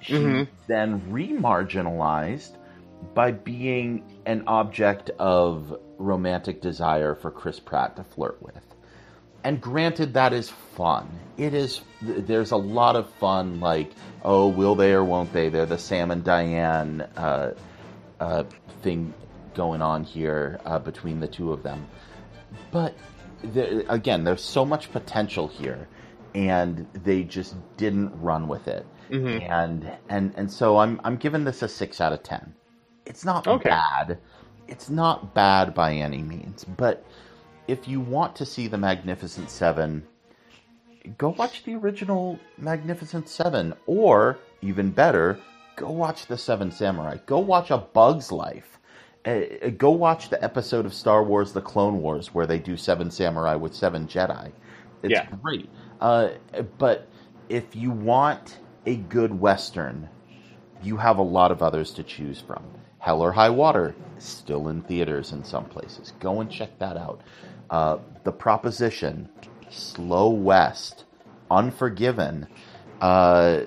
she's 0.00 0.18
Mhm. 0.18 0.48
then 0.68 1.00
remarginalized 1.10 2.52
by 3.14 3.32
being 3.32 4.02
an 4.26 4.44
object 4.46 5.10
of 5.18 5.78
romantic 5.98 6.60
desire 6.60 7.14
for 7.14 7.30
Chris 7.30 7.60
Pratt 7.60 7.96
to 7.96 8.04
flirt 8.04 8.42
with. 8.42 8.60
And 9.44 9.60
granted, 9.60 10.14
that 10.14 10.32
is 10.32 10.50
fun. 10.50 11.08
It 11.36 11.54
is. 11.54 11.80
There's 12.02 12.50
a 12.50 12.56
lot 12.56 12.96
of 12.96 13.08
fun, 13.14 13.60
like, 13.60 13.92
oh, 14.24 14.48
will 14.48 14.74
they 14.74 14.92
or 14.92 15.04
won't 15.04 15.32
they? 15.32 15.48
They're 15.50 15.66
the 15.66 15.78
Sam 15.78 16.10
and 16.10 16.24
Diane 16.24 17.02
uh, 17.16 17.52
uh, 18.18 18.44
thing 18.82 19.14
going 19.54 19.82
on 19.82 20.02
here 20.02 20.60
uh, 20.64 20.80
between 20.80 21.20
the 21.20 21.28
two 21.28 21.52
of 21.52 21.62
them. 21.62 21.86
But 22.72 22.94
there, 23.42 23.84
again, 23.88 24.24
there's 24.24 24.42
so 24.42 24.64
much 24.64 24.90
potential 24.90 25.46
here, 25.46 25.86
and 26.34 26.86
they 27.04 27.22
just 27.22 27.54
didn't 27.76 28.20
run 28.20 28.48
with 28.48 28.66
it. 28.66 28.84
Mhm. 29.10 29.48
And 29.48 29.92
and 30.08 30.34
and 30.36 30.50
so 30.50 30.78
I'm 30.78 31.00
I'm 31.04 31.16
giving 31.16 31.44
this 31.44 31.62
a 31.62 31.68
six 31.68 32.00
out 32.00 32.12
of 32.12 32.24
ten. 32.24 32.54
It's 33.06 33.24
not 33.24 33.46
Okay. 33.46 33.70
bad. 33.70 34.18
It's 34.68 34.90
not 34.90 35.34
bad 35.34 35.74
by 35.74 35.94
any 35.94 36.22
means, 36.22 36.64
but 36.64 37.04
if 37.68 37.86
you 37.88 38.00
want 38.00 38.36
to 38.36 38.44
see 38.46 38.66
the 38.66 38.78
Magnificent 38.78 39.48
Seven, 39.50 40.04
go 41.18 41.30
watch 41.30 41.64
the 41.64 41.74
original 41.74 42.38
Magnificent 42.58 43.28
Seven, 43.28 43.74
or 43.86 44.38
even 44.62 44.90
better, 44.90 45.38
go 45.76 45.90
watch 45.90 46.26
the 46.26 46.36
Seven 46.38 46.70
Samurai. 46.70 47.18
Go 47.26 47.38
watch 47.38 47.70
A 47.70 47.78
Bug's 47.78 48.32
Life. 48.32 48.78
Uh, 49.24 49.70
go 49.76 49.90
watch 49.90 50.28
the 50.30 50.42
episode 50.42 50.86
of 50.86 50.94
Star 50.94 51.22
Wars: 51.22 51.52
The 51.52 51.60
Clone 51.62 52.00
Wars 52.00 52.34
where 52.34 52.46
they 52.46 52.58
do 52.58 52.76
Seven 52.76 53.10
Samurai 53.10 53.54
with 53.56 53.74
seven 53.74 54.06
Jedi. 54.06 54.52
It's 55.02 55.12
Yeah. 55.12 55.26
great. 55.42 55.68
Uh, 56.00 56.30
but 56.78 57.08
if 57.48 57.74
you 57.76 57.90
want 57.90 58.58
a 58.86 58.96
good 58.96 59.38
Western, 59.40 60.08
you 60.82 60.96
have 60.96 61.18
a 61.18 61.22
lot 61.22 61.50
of 61.52 61.62
others 61.62 61.92
to 61.94 62.02
choose 62.02 62.40
from. 62.40 62.62
Hell 63.06 63.22
or 63.22 63.30
High 63.30 63.50
Water, 63.50 63.94
still 64.18 64.66
in 64.66 64.82
theaters 64.82 65.30
in 65.30 65.44
some 65.44 65.66
places. 65.66 66.12
Go 66.18 66.40
and 66.40 66.50
check 66.50 66.76
that 66.80 66.96
out. 66.96 67.20
Uh, 67.70 67.98
the 68.24 68.32
Proposition, 68.32 69.28
Slow 69.70 70.30
West, 70.30 71.04
Unforgiven, 71.48 72.48
uh, 73.00 73.60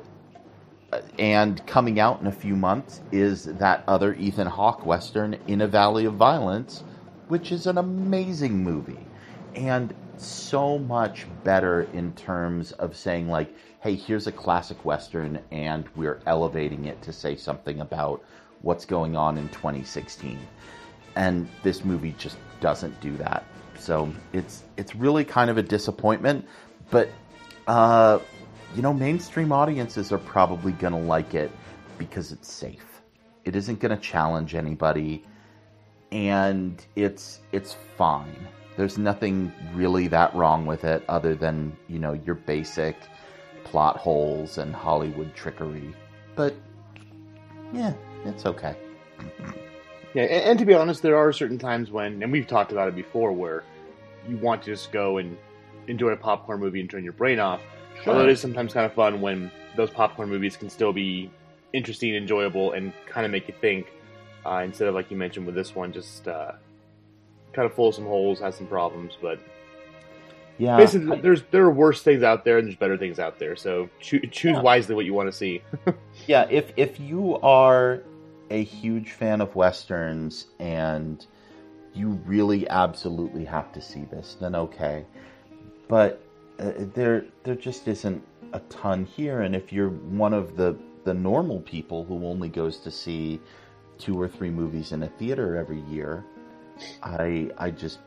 and 1.18 1.66
coming 1.66 2.02
out 2.02 2.20
in 2.20 2.28
a 2.28 2.32
few 2.34 2.58
months 2.58 3.00
is 3.14 3.46
that 3.46 3.82
other 3.88 4.14
Ethan 4.16 4.48
Hawke 4.48 4.86
Western, 4.86 5.36
In 5.48 5.62
a 5.62 5.68
Valley 5.68 6.04
of 6.04 6.16
Violence, 6.16 6.84
which 7.30 7.54
is 7.54 7.66
an 7.66 7.78
amazing 7.78 8.62
movie. 8.62 9.08
And 9.56 9.94
so 10.18 10.78
much 10.78 11.28
better 11.46 11.84
in 11.94 12.12
terms 12.12 12.74
of 12.74 12.94
saying 12.94 13.30
like, 13.30 13.56
hey, 13.80 13.96
here's 13.96 14.28
a 14.28 14.34
classic 14.34 14.84
western, 14.84 15.40
and 15.50 15.86
we're 15.96 16.20
elevating 16.26 16.84
it 16.84 17.02
to 17.04 17.14
say 17.14 17.38
something 17.38 17.80
about 17.80 18.22
what's 18.62 18.86
going 18.86 19.16
on 19.16 19.38
in 19.38 19.50
2016. 19.50 20.40
And 21.16 21.48
this 21.64 21.84
movie 21.84 22.16
just 22.18 22.38
doesn't 22.62 23.00
do 23.02 23.16
that. 23.18 23.44
So 23.78 24.12
it's 24.34 24.64
it's 24.78 24.96
really 24.96 25.24
kind 25.24 25.50
of 25.50 25.58
a 25.58 25.64
disappointment, 25.64 26.46
but 26.90 27.10
uh, 27.68 28.20
you 28.76 28.82
know, 28.82 28.94
mainstream 28.94 29.52
audiences 29.52 30.12
are 30.12 30.18
probably 30.20 30.74
going 30.74 30.94
to 30.94 31.00
like 31.00 31.34
it 31.34 31.52
because 31.98 32.32
it's 32.32 32.52
safe. 32.52 33.02
It 33.46 33.56
isn't 33.56 33.80
going 33.80 33.96
to 33.96 34.02
challenge 34.02 34.54
anybody, 34.54 35.24
and 36.12 36.86
it's 36.96 37.40
it's 37.52 37.76
fine. 37.98 38.48
There's 38.76 38.98
nothing 38.98 39.52
really 39.74 40.08
that 40.08 40.36
wrong 40.36 40.66
with 40.66 40.84
it, 40.84 41.04
other 41.08 41.36
than 41.36 41.76
you 41.88 42.00
know 42.00 42.14
your 42.14 42.36
basic 42.36 42.98
plot 43.64 43.98
holes 43.98 44.58
and 44.58 44.76
Hollywood 44.76 45.34
trickery. 45.36 45.94
But 46.36 46.56
yeah, 47.74 47.94
it's 48.26 48.46
okay. 48.46 48.76
Yeah, 50.16 50.24
and, 50.24 50.44
and, 50.44 50.60
to 50.60 50.66
be 50.66 50.74
honest, 50.74 51.04
there 51.04 51.16
are 51.16 51.32
certain 51.32 51.60
times 51.60 51.92
when, 51.92 52.24
and 52.24 52.32
we've 52.32 52.48
talked 52.48 52.72
about 52.72 52.88
it 52.88 52.96
before, 52.96 53.32
where 53.32 53.64
you 54.28 54.38
want 54.38 54.64
to 54.64 54.72
just 54.72 54.92
go 54.92 55.20
and 55.20 55.38
enjoy 55.88 56.10
a 56.10 56.18
popcorn 56.18 56.60
movie 56.60 56.80
and 56.80 56.90
turn 56.90 57.04
your 57.04 57.14
brain 57.14 57.40
off. 57.40 57.62
Sure. 58.04 58.14
Although 58.14 58.26
it 58.26 58.32
is 58.32 58.40
sometimes 58.40 58.74
kind 58.74 58.88
of 58.88 58.94
fun 58.94 59.22
when 59.22 59.52
those 59.76 59.92
popcorn 59.92 60.28
movies 60.28 60.58
can 60.58 60.70
still 60.70 60.94
be 60.94 61.30
interesting, 61.74 62.16
and 62.16 62.24
enjoyable, 62.24 62.72
and 62.72 62.92
kind 63.08 63.26
of 63.26 63.32
make 63.32 63.48
you 63.48 63.54
think. 63.62 63.88
Uh, 64.46 64.62
instead 64.66 64.88
of 64.88 64.96
like 64.96 65.12
you 65.12 65.18
mentioned 65.18 65.46
with 65.46 65.54
this 65.54 65.76
one, 65.76 65.94
just 65.94 66.28
uh, 66.28 66.54
kind 67.54 67.68
of 67.68 67.74
full 67.76 67.90
of 67.90 67.96
some 67.96 68.06
holes, 68.06 68.40
has 68.40 68.56
some 68.56 68.66
problems, 68.66 69.16
but 69.22 69.40
yeah, 70.60 70.76
basically, 70.76 71.18
I, 71.18 71.22
there's 71.22 71.44
there 71.52 71.64
are 71.64 71.72
worse 71.72 72.04
things 72.04 72.22
out 72.22 72.44
there 72.44 72.58
and 72.58 72.68
there's 72.68 72.76
better 72.76 72.98
things 72.98 73.18
out 73.18 73.40
there. 73.40 73.56
So 73.56 73.90
cho- 74.02 74.20
choose 74.20 74.56
yeah. 74.56 74.62
wisely 74.62 74.94
what 74.94 75.06
you 75.06 75.14
want 75.14 75.30
to 75.30 75.36
see. 75.36 75.62
yeah, 76.28 76.46
if 76.50 76.74
if 76.76 77.00
you 77.00 77.38
are 77.38 78.04
a 78.50 78.64
huge 78.64 79.12
fan 79.12 79.40
of 79.40 79.56
westerns 79.56 80.48
and 80.60 81.26
you 81.94 82.10
really 82.26 82.68
absolutely 82.70 83.46
have 83.46 83.72
to 83.72 83.82
see 83.82 84.04
this, 84.06 84.36
then 84.40 84.54
okay. 84.54 85.06
But 85.88 86.22
uh, 86.60 86.72
there 86.94 87.26
there 87.44 87.56
just 87.56 87.88
isn't 87.88 88.22
a 88.52 88.60
ton 88.62 89.06
here, 89.06 89.42
and 89.42 89.56
if 89.56 89.72
you're 89.72 89.90
one 89.90 90.34
of 90.34 90.58
the 90.58 90.78
the 91.06 91.14
normal 91.14 91.62
people 91.62 92.04
who 92.04 92.26
only 92.26 92.50
goes 92.50 92.80
to 92.80 92.92
see 92.92 93.40
two 93.98 94.20
or 94.20 94.28
three 94.28 94.50
movies 94.50 94.92
in 94.92 95.04
a 95.04 95.08
theater 95.08 95.56
every 95.56 95.82
year, 95.84 96.26
I 97.02 97.50
I 97.58 97.72
just 97.72 98.00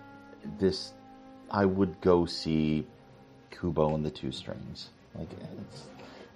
this 0.59 0.93
I 1.53 1.67
would 1.67 2.01
go 2.01 2.27
see 2.27 2.87
Kubo 3.51 3.95
and 3.95 4.05
the 4.05 4.11
Two 4.11 4.33
Strings. 4.33 4.89
Like 5.15 5.29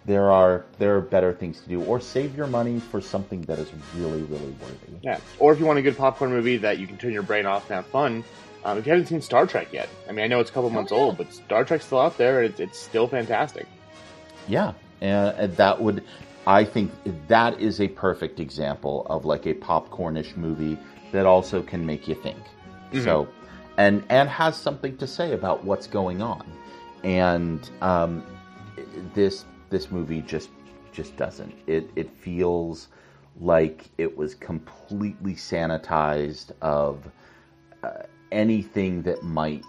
there 0.04 0.30
are 0.30 0.64
there 0.78 0.96
are 0.96 1.00
better 1.00 1.32
things 1.32 1.60
to 1.62 1.68
do, 1.68 1.82
or 1.82 1.98
save 1.98 2.36
your 2.36 2.46
money 2.46 2.78
for 2.78 3.00
something 3.00 3.42
that 3.42 3.58
is 3.58 3.68
really 3.96 4.22
really 4.22 4.54
worthy. 4.60 4.98
Yeah, 5.02 5.18
or 5.38 5.52
if 5.52 5.58
you 5.58 5.66
want 5.66 5.78
a 5.78 5.82
good 5.82 5.96
popcorn 5.96 6.30
movie 6.30 6.58
that 6.58 6.78
you 6.78 6.86
can 6.86 6.98
turn 6.98 7.12
your 7.12 7.22
brain 7.22 7.46
off 7.46 7.68
and 7.70 7.76
have 7.76 7.86
fun. 7.86 8.22
Um, 8.64 8.78
if 8.78 8.86
you 8.86 8.90
haven't 8.90 9.06
seen 9.06 9.20
Star 9.22 9.46
Trek 9.46 9.72
yet, 9.72 9.88
I 10.08 10.12
mean, 10.12 10.24
I 10.24 10.28
know 10.28 10.40
it's 10.40 10.50
a 10.50 10.52
couple 10.52 10.70
months 10.70 10.90
oh, 10.90 10.96
yeah. 10.96 11.02
old, 11.02 11.18
but 11.18 11.32
Star 11.32 11.64
Trek's 11.64 11.86
still 11.86 12.00
out 12.00 12.18
there, 12.18 12.42
and 12.42 12.50
it's, 12.50 12.58
it's 12.58 12.78
still 12.78 13.06
fantastic. 13.06 13.66
Yeah, 14.48 14.72
and 15.00 15.56
that 15.56 15.80
would, 15.80 16.02
I 16.48 16.64
think, 16.64 16.90
that 17.28 17.60
is 17.60 17.80
a 17.80 17.86
perfect 17.86 18.40
example 18.40 19.06
of 19.08 19.24
like 19.24 19.46
a 19.46 19.54
popcornish 19.54 20.36
movie 20.36 20.76
that 21.12 21.26
also 21.26 21.62
can 21.62 21.86
make 21.86 22.08
you 22.08 22.16
think. 22.16 22.38
Mm-hmm. 22.90 23.04
So, 23.04 23.28
and 23.76 24.04
and 24.08 24.28
has 24.28 24.56
something 24.56 24.96
to 24.98 25.06
say 25.06 25.32
about 25.32 25.64
what's 25.64 25.86
going 25.86 26.22
on, 26.22 26.44
and 27.04 27.70
um, 27.82 28.24
this 29.14 29.44
this 29.70 29.90
movie 29.90 30.22
just 30.22 30.50
just 30.92 31.16
doesn't. 31.16 31.54
It 31.66 31.90
it 31.96 32.10
feels 32.10 32.88
like 33.38 33.90
it 33.98 34.16
was 34.16 34.34
completely 34.34 35.34
sanitized 35.34 36.52
of 36.62 37.10
uh, 37.82 37.90
anything 38.32 39.02
that 39.02 39.22
might 39.22 39.62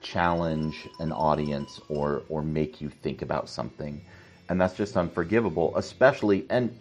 challenge 0.00 0.88
an 0.98 1.12
audience 1.12 1.80
or 1.88 2.24
or 2.28 2.42
make 2.42 2.80
you 2.80 2.88
think 2.88 3.22
about 3.22 3.48
something, 3.48 4.00
and 4.48 4.60
that's 4.60 4.74
just 4.74 4.96
unforgivable. 4.96 5.76
Especially 5.76 6.46
and 6.50 6.76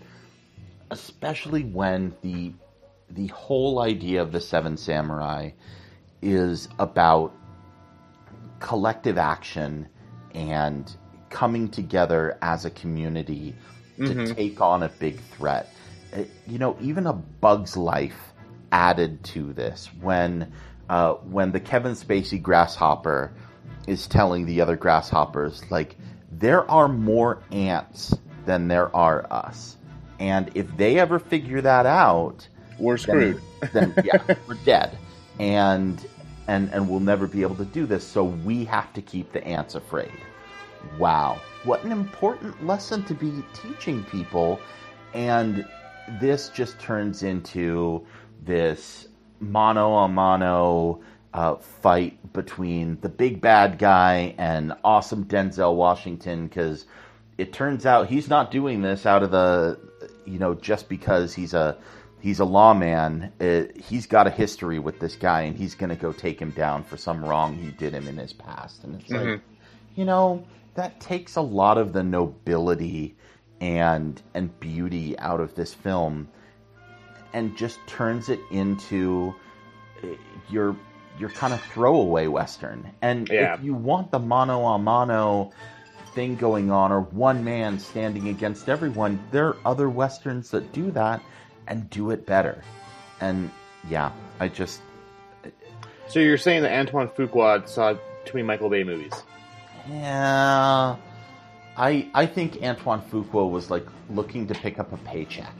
especially 0.90 1.64
when 1.64 2.16
the 2.22 2.54
the 3.12 3.28
whole 3.28 3.80
idea 3.80 4.22
of 4.22 4.32
the 4.32 4.42
Seven 4.42 4.78
Samurai 4.78 5.52
is 6.22 6.70
about 6.80 7.34
collective 8.60 9.18
action 9.18 9.88
and 10.34 10.96
coming 11.30 11.70
together 11.70 12.38
as 12.42 12.66
a 12.66 12.70
community 12.70 13.56
to 13.98 14.04
mm-hmm. 14.04 14.34
take 14.34 14.62
on 14.62 14.84
a 14.84 14.90
big 14.90 15.20
threat. 15.20 15.74
Uh, 16.14 16.24
you 16.48 16.60
know, 16.60 16.78
even 16.82 17.08
a 17.08 17.14
Bug's 17.14 17.76
Life 17.78 18.34
added 18.72 19.24
to 19.24 19.54
this 19.54 19.90
when 20.02 20.52
uh, 20.90 21.14
when 21.14 21.52
the 21.52 21.60
Kevin 21.60 21.94
Spacey 21.94 22.42
grasshopper 22.42 23.34
is 23.88 24.08
telling 24.08 24.46
the 24.46 24.62
other 24.62 24.76
grasshoppers 24.76 25.64
like 25.72 25.98
there 26.32 26.70
are 26.70 26.88
more 26.88 27.42
ants 27.52 28.16
than 28.46 28.68
there 28.68 28.94
are 28.96 29.26
us, 29.32 29.78
and 30.20 30.52
if 30.56 30.76
they 30.78 31.00
ever 31.00 31.20
figure 31.20 31.62
that 31.62 31.86
out, 31.86 32.48
we're 32.80 32.98
screwed. 32.98 33.42
Then, 33.74 33.94
then 33.94 34.06
yeah, 34.06 34.36
we're 34.48 34.56
dead, 34.66 34.98
and 35.40 36.06
and 36.52 36.70
and 36.74 36.90
we'll 36.90 37.00
never 37.00 37.28
be 37.28 37.42
able 37.44 37.56
to 37.56 37.66
do 37.66 37.86
this. 37.86 38.06
So 38.06 38.26
we 38.26 38.66
have 38.66 38.94
to 38.94 39.02
keep 39.02 39.32
the 39.32 39.42
ants 39.46 39.76
afraid. 39.76 40.12
Wow, 41.00 41.40
what 41.64 41.84
an 41.84 41.92
important 41.92 42.66
lesson 42.66 43.04
to 43.06 43.14
be 43.14 43.32
teaching 43.54 44.04
people. 44.06 44.60
And 45.14 45.66
this 46.20 46.50
just 46.50 46.78
turns 46.80 47.24
into 47.24 48.06
this 48.44 49.08
mano 49.40 49.96
a 49.96 50.08
mano 50.08 51.02
uh, 51.34 51.56
fight 51.56 52.34
between 52.34 53.00
the 53.00 53.10
big 53.10 53.40
bad 53.40 53.78
guy 53.78 54.36
and 54.38 54.74
awesome 54.84 55.26
Denzel 55.26 55.76
Washington 55.76 56.48
because 56.48 56.86
it 57.38 57.54
turns 57.54 57.86
out 57.86 58.08
he's 58.08 58.28
not 58.28 58.52
doing 58.52 58.82
this 58.82 59.06
out 59.06 59.24
of 59.24 59.32
the, 59.32 59.80
you 60.26 60.38
know, 60.38 60.54
just 60.54 60.90
because 60.90 61.34
he's 61.34 61.54
a 61.54 61.78
he's 62.22 62.40
a 62.40 62.46
lawman. 62.46 63.34
It, 63.40 63.76
he's 63.78 64.06
got 64.06 64.28
a 64.28 64.30
history 64.30 64.80
with 64.80 65.00
this 65.00 65.16
guy, 65.16 65.42
and 65.42 65.58
he's 65.58 65.76
going 65.76 65.90
to 65.90 65.96
go 65.96 66.14
take 66.14 66.40
him 66.40 66.52
down 66.52 66.84
for 66.84 66.96
some 66.96 67.26
wrong 67.26 67.56
he 67.56 67.72
did 67.72 67.94
him 67.94 68.08
in 68.08 68.18
his 68.18 68.32
past. 68.32 68.84
And 68.84 69.02
it's 69.02 69.12
mm-hmm. 69.12 69.32
like, 69.32 69.42
you 69.96 70.06
know, 70.06 70.46
that 70.76 71.00
takes 71.00 71.36
a 71.36 71.42
lot 71.42 71.78
of 71.78 71.94
the 71.94 72.04
nobility 72.04 73.16
and 73.60 74.20
and 74.34 74.60
beauty 74.60 75.18
out 75.20 75.40
of 75.40 75.54
this 75.54 75.74
film 75.74 76.28
and 77.34 77.56
just 77.56 77.78
turns 77.86 78.30
it 78.30 78.40
into 78.50 79.36
eh, 80.04 80.16
your 80.50 80.76
your 81.20 81.30
kind 81.30 81.54
of 81.54 81.62
throwaway 81.62 82.28
western. 82.28 82.92
And 83.02 83.28
yeah. 83.30 83.56
if 83.56 83.64
you 83.64 83.74
want 83.74 84.12
the 84.12 84.20
mano 84.20 84.66
a 84.66 84.80
mano 84.80 85.52
thing 86.16 86.36
going 86.36 86.72
on 86.72 86.92
or 86.92 87.02
one 87.02 87.44
man 87.44 87.80
standing 87.80 88.30
against 88.30 88.70
everyone, 88.70 89.22
there 89.32 89.50
are 89.50 89.58
other 89.66 89.90
westerns 89.90 90.50
that 90.52 90.72
do 90.74 90.92
that 90.92 91.22
and 91.72 91.90
do 91.90 92.12
it 92.12 92.26
better. 92.26 92.62
And 93.22 93.50
yeah, 93.90 94.12
I 94.40 94.50
just 94.50 94.82
So 96.08 96.20
you're 96.20 96.38
saying 96.38 96.64
that 96.64 96.78
Antoine 96.78 97.08
Fuqua 97.08 97.68
saw 97.68 97.94
too 97.94 98.34
many 98.34 98.44
Michael 98.44 98.70
Bay 98.70 98.84
movies? 98.84 99.14
Yeah, 99.90 100.98
I 101.78 102.10
I 102.14 102.26
think 102.28 102.62
Antoine 102.62 103.02
Fuqua 103.02 103.50
was 103.50 103.72
like 103.72 103.88
looking 104.10 104.48
to 104.48 104.54
pick 104.54 104.78
up 104.78 104.92
a 104.92 104.98
paycheck. 104.98 105.56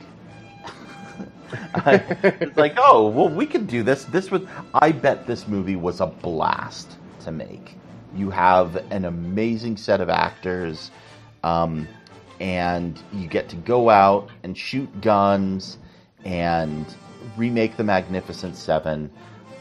it's 1.86 2.56
like, 2.56 2.74
oh, 2.78 3.08
well, 3.08 3.28
we 3.28 3.46
could 3.46 3.66
do 3.66 3.82
this. 3.82 4.04
This 4.04 4.30
was, 4.30 4.42
I 4.72 4.90
bet 4.90 5.26
this 5.26 5.46
movie 5.46 5.76
was 5.76 6.00
a 6.00 6.06
blast 6.06 6.96
to 7.24 7.30
make. 7.30 7.76
You 8.14 8.30
have 8.30 8.76
an 8.90 9.04
amazing 9.04 9.76
set 9.76 10.00
of 10.00 10.08
actors, 10.08 10.90
um, 11.44 11.86
and 12.40 12.98
you 13.12 13.26
get 13.26 13.50
to 13.50 13.56
go 13.56 13.90
out 13.90 14.30
and 14.42 14.56
shoot 14.56 15.02
guns 15.02 15.76
and 16.24 16.86
remake 17.36 17.76
the 17.76 17.84
Magnificent 17.84 18.56
Seven. 18.56 19.10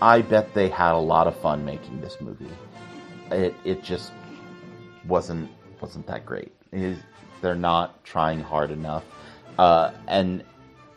I 0.02 0.22
bet 0.22 0.54
they 0.54 0.70
had 0.70 0.94
a 0.94 1.00
lot 1.00 1.28
of 1.28 1.36
fun 1.40 1.64
making 1.66 2.02
this 2.02 2.18
movie. 2.22 2.50
It 3.32 3.56
it 3.64 3.84
just 3.84 4.12
wasn't 5.08 5.50
wasn't 5.80 6.08
that 6.08 6.26
great. 6.26 6.52
they're 7.42 7.56
not 7.56 8.04
trying 8.04 8.40
hard 8.40 8.72
enough, 8.72 9.04
uh, 9.58 9.92
and 10.08 10.44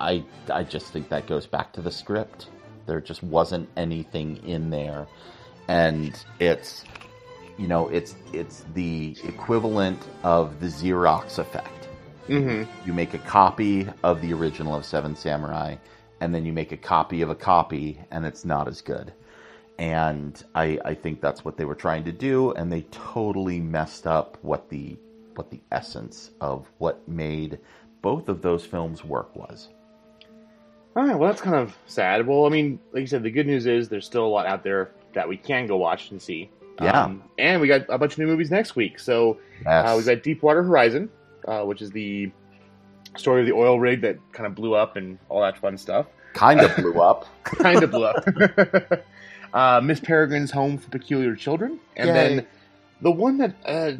I 0.00 0.24
I 0.52 0.62
just 0.62 0.86
think 0.92 1.08
that 1.10 1.26
goes 1.26 1.46
back 1.46 1.72
to 1.74 1.82
the 1.82 1.90
script. 1.90 2.48
There 2.86 3.00
just 3.00 3.22
wasn't 3.22 3.68
anything 3.76 4.36
in 4.46 4.70
there, 4.70 5.06
and 5.68 6.14
it's 6.38 6.84
you 7.56 7.66
know 7.68 7.88
it's 7.88 8.14
it's 8.32 8.64
the 8.74 9.16
equivalent 9.24 10.00
of 10.22 10.60
the 10.60 10.66
Xerox 10.66 11.38
effect. 11.38 11.83
Mm-hmm. 12.28 12.86
You 12.86 12.92
make 12.94 13.14
a 13.14 13.18
copy 13.18 13.86
of 14.02 14.20
the 14.20 14.32
original 14.32 14.74
of 14.74 14.84
Seven 14.84 15.14
Samurai, 15.16 15.76
and 16.20 16.34
then 16.34 16.44
you 16.46 16.52
make 16.52 16.72
a 16.72 16.76
copy 16.76 17.22
of 17.22 17.30
a 17.30 17.34
copy, 17.34 18.00
and 18.10 18.24
it's 18.24 18.44
not 18.44 18.68
as 18.68 18.80
good. 18.80 19.12
and 19.78 20.42
I, 20.54 20.78
I 20.84 20.94
think 20.94 21.20
that's 21.20 21.44
what 21.44 21.56
they 21.56 21.64
were 21.64 21.74
trying 21.74 22.04
to 22.04 22.12
do, 22.12 22.52
and 22.52 22.70
they 22.72 22.82
totally 22.92 23.60
messed 23.60 24.06
up 24.06 24.38
what 24.42 24.68
the 24.70 24.96
what 25.34 25.50
the 25.50 25.60
essence 25.72 26.30
of 26.40 26.70
what 26.78 27.06
made 27.08 27.58
both 28.02 28.28
of 28.28 28.40
those 28.40 28.64
films 28.64 29.02
work 29.04 29.34
was. 29.34 29.68
All 30.96 31.04
right, 31.04 31.18
well, 31.18 31.28
that's 31.28 31.40
kind 31.42 31.56
of 31.56 31.76
sad. 31.86 32.24
Well, 32.24 32.46
I 32.46 32.50
mean, 32.50 32.78
like 32.92 33.00
you 33.00 33.06
said, 33.08 33.24
the 33.24 33.32
good 33.32 33.48
news 33.48 33.66
is 33.66 33.88
there's 33.88 34.06
still 34.06 34.24
a 34.24 34.28
lot 34.28 34.46
out 34.46 34.62
there 34.62 34.92
that 35.14 35.28
we 35.28 35.36
can 35.36 35.66
go 35.66 35.76
watch 35.76 36.12
and 36.12 36.22
see. 36.22 36.50
Yeah. 36.80 37.02
Um, 37.04 37.24
and 37.36 37.60
we 37.60 37.66
got 37.66 37.86
a 37.88 37.98
bunch 37.98 38.12
of 38.12 38.18
new 38.20 38.26
movies 38.26 38.50
next 38.52 38.76
week. 38.76 39.00
So 39.00 39.38
Yes. 39.64 39.88
uh, 39.90 39.94
we've 39.96 40.06
got 40.06 40.22
Deepwater 40.22 40.62
Horizon, 40.62 41.10
uh, 41.46 41.62
which 41.62 41.82
is 41.82 41.90
the 41.90 42.30
story 43.16 43.40
of 43.40 43.46
the 43.46 43.52
oil 43.52 43.78
rig 43.78 44.00
that 44.02 44.18
kind 44.32 44.46
of 44.46 44.54
blew 44.54 44.74
up 44.74 44.96
and 44.96 45.18
all 45.28 45.40
that 45.42 45.58
fun 45.58 45.78
stuff. 45.78 46.06
kind 46.32 46.60
of 46.60 46.74
blew 46.76 47.00
up. 47.00 47.26
kind 47.44 47.82
of 47.82 47.90
blew 47.90 48.04
up. 48.04 48.26
uh, 49.54 49.80
Miss 49.82 50.00
Peregrine's 50.00 50.50
Home 50.50 50.78
for 50.78 50.90
Peculiar 50.90 51.34
Children, 51.36 51.78
and 51.96 52.08
Yay. 52.08 52.14
then 52.14 52.46
the 53.00 53.10
one 53.10 53.38
that 53.38 53.54
uh, 53.64 53.92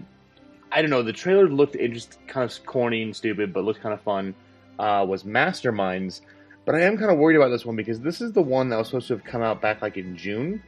I 0.74 0.82
don't 0.82 0.90
know. 0.90 1.02
The 1.02 1.12
trailer 1.12 1.48
looked 1.48 1.76
just 1.92 2.18
kind 2.26 2.50
of 2.50 2.66
corny 2.66 3.02
and 3.02 3.14
stupid, 3.14 3.52
but 3.52 3.64
looked 3.64 3.80
kind 3.80 3.94
of 3.94 4.00
fun. 4.00 4.34
Uh, 4.76 5.06
was 5.08 5.22
Masterminds, 5.22 6.20
but 6.64 6.74
I 6.74 6.80
am 6.80 6.98
kind 6.98 7.12
of 7.12 7.18
worried 7.18 7.36
about 7.36 7.50
this 7.50 7.64
one 7.64 7.76
because 7.76 8.00
this 8.00 8.20
is 8.20 8.32
the 8.32 8.42
one 8.42 8.70
that 8.70 8.76
was 8.76 8.88
supposed 8.88 9.06
to 9.06 9.14
have 9.14 9.22
come 9.22 9.40
out 9.40 9.60
back 9.60 9.82
like 9.82 9.96
in 9.96 10.16
June, 10.16 10.60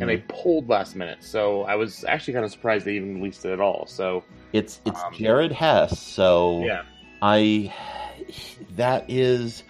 and 0.00 0.10
they 0.10 0.18
pulled 0.28 0.68
last 0.68 0.96
minute. 0.96 1.18
So 1.22 1.62
I 1.62 1.74
was 1.74 2.04
actually 2.04 2.34
kind 2.34 2.44
of 2.44 2.50
surprised 2.50 2.84
they 2.84 2.94
even 2.94 3.16
released 3.16 3.44
it 3.44 3.52
at 3.52 3.60
all. 3.60 3.86
So 3.86 4.24
It's 4.52 4.80
it's 4.84 5.02
Um, 5.02 5.14
Jared 5.14 5.52
Hess, 5.52 6.00
so 6.00 6.62
yeah, 6.64 6.82
I 7.22 7.72
that 8.76 9.04
is 9.08 9.62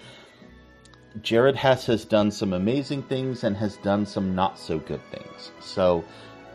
Jared 1.22 1.56
Hess 1.56 1.86
has 1.86 2.04
done 2.04 2.30
some 2.30 2.52
amazing 2.52 3.02
things 3.04 3.44
and 3.44 3.56
has 3.56 3.76
done 3.78 4.04
some 4.06 4.34
not 4.34 4.58
so 4.58 4.78
good 4.78 5.00
things. 5.10 5.52
So 5.60 6.04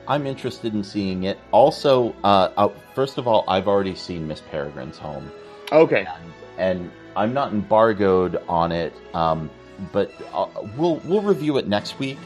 I'm 0.08 0.26
interested 0.26 0.74
in 0.74 0.84
seeing 0.84 1.24
it. 1.24 1.38
Also, 1.52 2.14
uh, 2.24 2.50
uh, 2.58 2.70
first 2.96 3.18
of 3.18 3.28
all, 3.28 3.46
I've 3.48 3.68
already 3.68 3.96
seen 3.96 4.28
Miss 4.28 4.42
Peregrine's 4.42 4.98
Home, 4.98 5.32
okay, 5.72 6.06
and, 6.06 6.34
and 6.58 6.92
I'm 7.16 7.34
not 7.34 7.52
embargoed 7.54 8.42
on 8.48 8.72
it. 8.72 8.94
Um, 9.14 9.50
but 9.94 10.12
uh, 10.34 10.48
we'll 10.78 10.98
we'll 11.06 11.22
review 11.22 11.58
it 11.58 11.68
next 11.68 12.00
week. 12.00 12.18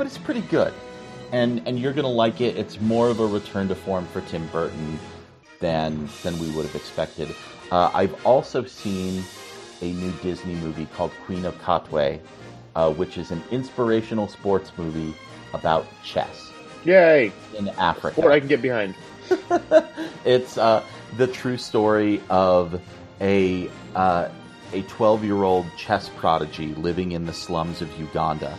But 0.00 0.06
it's 0.06 0.16
pretty 0.16 0.40
good, 0.40 0.72
and 1.30 1.60
and 1.68 1.78
you're 1.78 1.92
gonna 1.92 2.08
like 2.08 2.40
it. 2.40 2.56
It's 2.56 2.80
more 2.80 3.10
of 3.10 3.20
a 3.20 3.26
return 3.26 3.68
to 3.68 3.74
form 3.74 4.06
for 4.06 4.22
Tim 4.22 4.46
Burton 4.46 4.98
than 5.58 6.08
than 6.22 6.38
we 6.38 6.48
would 6.52 6.64
have 6.64 6.74
expected. 6.74 7.28
Uh, 7.70 7.90
I've 7.92 8.24
also 8.24 8.64
seen 8.64 9.22
a 9.82 9.92
new 9.92 10.10
Disney 10.22 10.54
movie 10.54 10.86
called 10.96 11.12
Queen 11.26 11.44
of 11.44 11.54
Katwe, 11.60 12.18
uh, 12.76 12.90
which 12.94 13.18
is 13.18 13.30
an 13.30 13.42
inspirational 13.50 14.26
sports 14.26 14.72
movie 14.78 15.14
about 15.52 15.86
chess 16.02 16.50
yay! 16.82 17.30
in 17.58 17.68
Africa. 17.68 18.22
Sport 18.22 18.32
I 18.32 18.38
can 18.38 18.48
get 18.48 18.62
behind. 18.62 18.94
it's 20.24 20.56
uh, 20.56 20.82
the 21.18 21.26
true 21.26 21.58
story 21.58 22.22
of 22.30 22.80
a 23.20 23.68
uh, 23.94 24.30
a 24.72 24.80
12 24.80 25.24
year 25.24 25.42
old 25.42 25.66
chess 25.76 26.08
prodigy 26.16 26.74
living 26.76 27.12
in 27.12 27.26
the 27.26 27.34
slums 27.34 27.82
of 27.82 28.00
Uganda, 28.00 28.58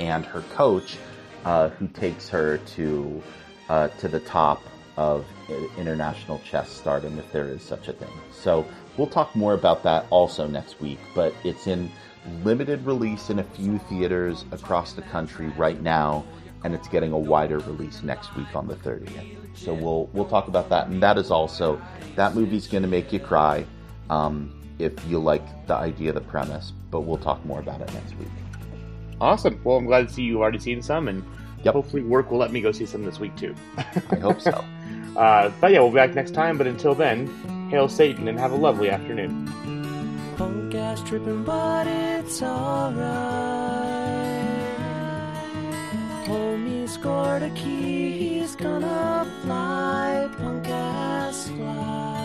and 0.00 0.24
her 0.24 0.40
coach, 0.54 0.96
uh, 1.44 1.68
who 1.68 1.86
takes 1.88 2.28
her 2.28 2.58
to 2.58 3.22
uh, 3.68 3.88
to 3.88 4.08
the 4.08 4.20
top 4.20 4.62
of 4.96 5.24
international 5.78 6.40
chess 6.44 6.70
stardom, 6.70 7.18
if 7.18 7.30
there 7.32 7.46
is 7.46 7.62
such 7.62 7.88
a 7.88 7.92
thing. 7.92 8.10
So 8.32 8.66
we'll 8.96 9.06
talk 9.06 9.34
more 9.36 9.54
about 9.54 9.82
that 9.84 10.06
also 10.10 10.46
next 10.46 10.80
week. 10.80 10.98
But 11.14 11.32
it's 11.44 11.66
in 11.66 11.90
limited 12.42 12.84
release 12.84 13.30
in 13.30 13.38
a 13.38 13.44
few 13.44 13.78
theaters 13.78 14.44
across 14.50 14.94
the 14.94 15.02
country 15.02 15.48
right 15.56 15.80
now, 15.80 16.24
and 16.64 16.74
it's 16.74 16.88
getting 16.88 17.12
a 17.12 17.18
wider 17.18 17.58
release 17.60 18.02
next 18.02 18.34
week 18.36 18.54
on 18.54 18.66
the 18.66 18.76
30th. 18.76 19.36
So 19.56 19.74
we'll 19.74 20.06
we'll 20.12 20.28
talk 20.28 20.48
about 20.48 20.68
that, 20.70 20.88
and 20.88 21.02
that 21.02 21.18
is 21.18 21.30
also 21.30 21.80
that 22.16 22.34
movie's 22.34 22.66
going 22.66 22.82
to 22.82 22.88
make 22.88 23.12
you 23.12 23.20
cry 23.20 23.64
um, 24.08 24.52
if 24.78 24.92
you 25.06 25.18
like 25.18 25.66
the 25.66 25.74
idea, 25.74 26.12
the 26.12 26.20
premise. 26.20 26.72
But 26.90 27.02
we'll 27.02 27.18
talk 27.18 27.44
more 27.44 27.60
about 27.60 27.80
it 27.80 27.92
next 27.92 28.16
week. 28.16 28.28
Awesome. 29.20 29.60
Well, 29.64 29.76
I'm 29.76 29.86
glad 29.86 30.08
to 30.08 30.14
see 30.14 30.22
you've 30.22 30.40
already 30.40 30.58
seen 30.58 30.82
some, 30.82 31.08
and 31.08 31.24
yep. 31.62 31.74
hopefully 31.74 32.02
work 32.02 32.30
will 32.30 32.38
let 32.38 32.52
me 32.52 32.60
go 32.60 32.72
see 32.72 32.86
some 32.86 33.04
this 33.04 33.20
week 33.20 33.36
too. 33.36 33.54
I 33.76 34.16
hope 34.16 34.40
so. 34.40 34.64
Uh, 35.16 35.50
but 35.60 35.72
yeah, 35.72 35.80
we'll 35.80 35.90
be 35.90 35.96
back 35.96 36.14
next 36.14 36.30
time. 36.30 36.56
But 36.56 36.68
until 36.68 36.94
then, 36.94 37.26
hail 37.68 37.88
Satan 37.88 38.28
and 38.28 38.38
have 38.38 38.52
a 38.52 38.56
lovely 38.56 38.90
afternoon. 38.90 39.44
Punk 40.36 40.72
ass 40.76 41.02
tripping, 41.02 41.42
but 41.42 41.88
it's 41.88 42.40
alright. 42.40 43.00
Homie 46.24 46.88
scored 46.88 47.42
a 47.42 47.50
key, 47.50 48.12
he's 48.12 48.54
gonna 48.54 49.28
fly. 49.42 50.30
Punk 50.38 50.68
ass 50.68 51.48
fly. 51.48 52.19